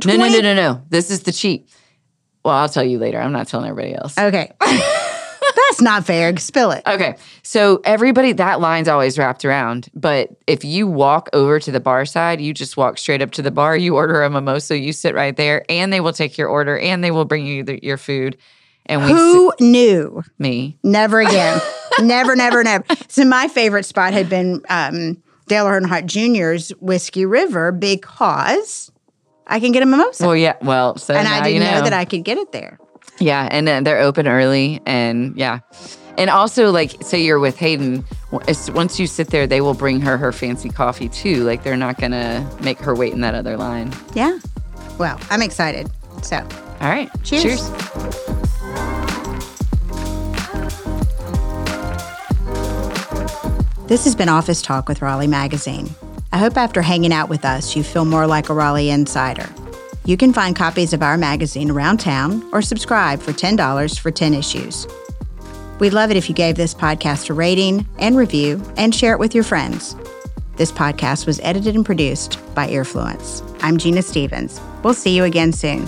No, 0.06 0.16
no, 0.16 0.30
no, 0.30 0.40
no, 0.40 0.56
no. 0.56 0.82
This 0.90 1.12
is 1.12 1.24
the 1.24 1.34
cheap. 1.34 1.68
Well, 2.48 2.56
I'll 2.56 2.70
tell 2.70 2.86
you 2.86 2.98
later. 2.98 3.20
I'm 3.20 3.34
not 3.34 3.50
telling 3.50 3.70
everybody 3.70 3.94
else. 3.94 4.18
Okay. 4.18 4.54
That's 4.62 5.82
not 5.82 6.06
fair. 6.06 6.38
Spill 6.38 6.72
it. 6.72 6.82
Okay. 6.88 7.18
So 7.44 7.82
everybody 7.84 8.32
that 8.32 8.62
line's 8.62 8.88
always 8.88 9.18
wrapped 9.18 9.44
around, 9.44 9.90
but 9.94 10.30
if 10.48 10.64
you 10.64 10.88
walk 10.88 11.28
over 11.34 11.60
to 11.60 11.72
the 11.72 11.82
bar 11.82 12.06
side, 12.06 12.40
you 12.40 12.54
just 12.54 12.78
walk 12.78 13.00
straight 13.00 13.22
up 13.22 13.32
to 13.32 13.42
the 13.42 13.52
bar, 13.52 13.76
you 13.76 13.98
order 13.98 14.24
a 14.24 14.30
mimosa, 14.30 14.78
you 14.78 14.94
sit 14.94 15.14
right 15.14 15.36
there, 15.36 15.66
and 15.68 15.92
they 15.92 16.00
will 16.00 16.14
take 16.14 16.38
your 16.38 16.48
order 16.48 16.80
and 16.80 17.04
they 17.04 17.12
will 17.12 17.26
bring 17.26 17.46
you 17.46 17.64
the, 17.64 17.84
your 17.84 17.98
food. 17.98 18.38
And 18.86 19.04
we 19.04 19.12
Who 19.12 19.52
knew? 19.60 20.24
me. 20.40 20.78
Never 20.84 21.20
again. 21.20 21.60
never, 22.00 22.34
never, 22.34 22.64
never. 22.64 22.86
So 23.10 23.26
my 23.26 23.50
favorite 23.50 23.84
spot 23.84 24.14
had 24.14 24.30
been 24.30 24.62
um, 24.70 25.22
Dale 25.48 25.66
Earnhardt 25.66 26.06
Jr.'s 26.06 26.70
Whiskey 26.80 27.26
River 27.26 27.74
because 27.74 28.90
I 29.48 29.60
can 29.60 29.72
get 29.72 29.82
a 29.82 29.86
mimosa. 29.86 30.26
Well, 30.26 30.36
yeah. 30.36 30.58
Well, 30.62 30.98
so 30.98 31.14
and 31.14 31.28
I 31.28 31.42
didn't 31.42 31.56
you 31.56 31.60
know. 31.62 31.78
know 31.78 31.84
that 31.84 31.94
I 31.94 32.06
could 32.06 32.24
get 32.24 32.38
it 32.38 32.52
there. 32.52 32.78
Yeah, 33.20 33.48
and 33.50 33.68
then 33.68 33.84
they're 33.84 34.00
open 34.00 34.28
early, 34.28 34.82
and 34.86 35.36
yeah, 35.36 35.60
and 36.18 36.30
also 36.30 36.72
like 36.72 37.02
say 37.02 37.24
you're 37.24 37.40
with 37.40 37.58
Hayden, 37.58 38.06
once 38.32 39.00
you 39.00 39.08
sit 39.08 39.30
there, 39.30 39.48
they 39.48 39.62
will 39.62 39.74
bring 39.74 40.02
her 40.02 40.18
her 40.18 40.32
fancy 40.32 40.70
coffee 40.70 41.10
too. 41.10 41.44
Like 41.44 41.64
they're 41.64 41.78
not 41.78 42.00
gonna 42.00 42.48
make 42.62 42.78
her 42.80 42.94
wait 42.94 43.14
in 43.14 43.22
that 43.22 43.34
other 43.34 43.58
line. 43.58 43.92
Yeah. 44.14 44.38
Well, 45.00 45.20
I'm 45.30 45.42
excited. 45.42 45.90
So 46.22 46.38
All 46.82 46.90
right, 46.90 47.10
Cheers. 47.24 47.44
Cheers. 47.44 47.70
This 53.88 54.04
has 54.04 54.16
been 54.16 54.28
Office 54.28 54.62
Talk 54.62 54.90
with 54.90 55.02
Raleigh 55.02 55.28
Magazine. 55.28 55.90
I 56.32 56.38
hope 56.38 56.58
after 56.58 56.82
hanging 56.82 57.14
out 57.14 57.30
with 57.30 57.46
us, 57.46 57.76
you 57.76 57.84
feel 57.84 58.06
more 58.06 58.28
like 58.28 58.50
a 58.50 58.54
Raleigh 58.54 58.90
insider. 58.90 59.50
You 60.06 60.18
can 60.18 60.34
find 60.34 60.56
copies 60.56 60.94
of 60.94 61.02
our 61.02 61.18
magazine 61.18 61.72
around 61.72 62.00
town 62.00 62.48
or 62.52 62.62
subscribe 62.62 63.22
for 63.22 63.34
$10 63.34 64.00
for 64.00 64.12
10 64.12 64.34
issues. 64.34 64.88
We'd 65.80 65.94
love 65.94 66.12
it 66.12 66.18
if 66.18 66.30
you 66.30 66.36
gave 66.36 66.56
this 66.56 66.74
podcast 66.74 67.30
a 67.30 67.34
rating 67.34 67.86
and 68.00 68.18
review 68.18 68.62
and 68.78 68.94
share 68.96 69.14
it 69.14 69.20
with 69.20 69.36
your 69.36 69.44
friends. 69.44 69.96
This 70.56 70.72
podcast 70.72 71.28
was 71.28 71.40
edited 71.42 71.76
and 71.76 71.86
produced 71.86 72.40
by 72.56 72.68
Earfluence. 72.68 73.44
I'm 73.62 73.78
Gina 73.78 74.02
Stephens. 74.02 74.60
We'll 74.84 74.96
see 74.96 75.16
you 75.16 75.24
again 75.24 75.54
soon. 75.54 75.88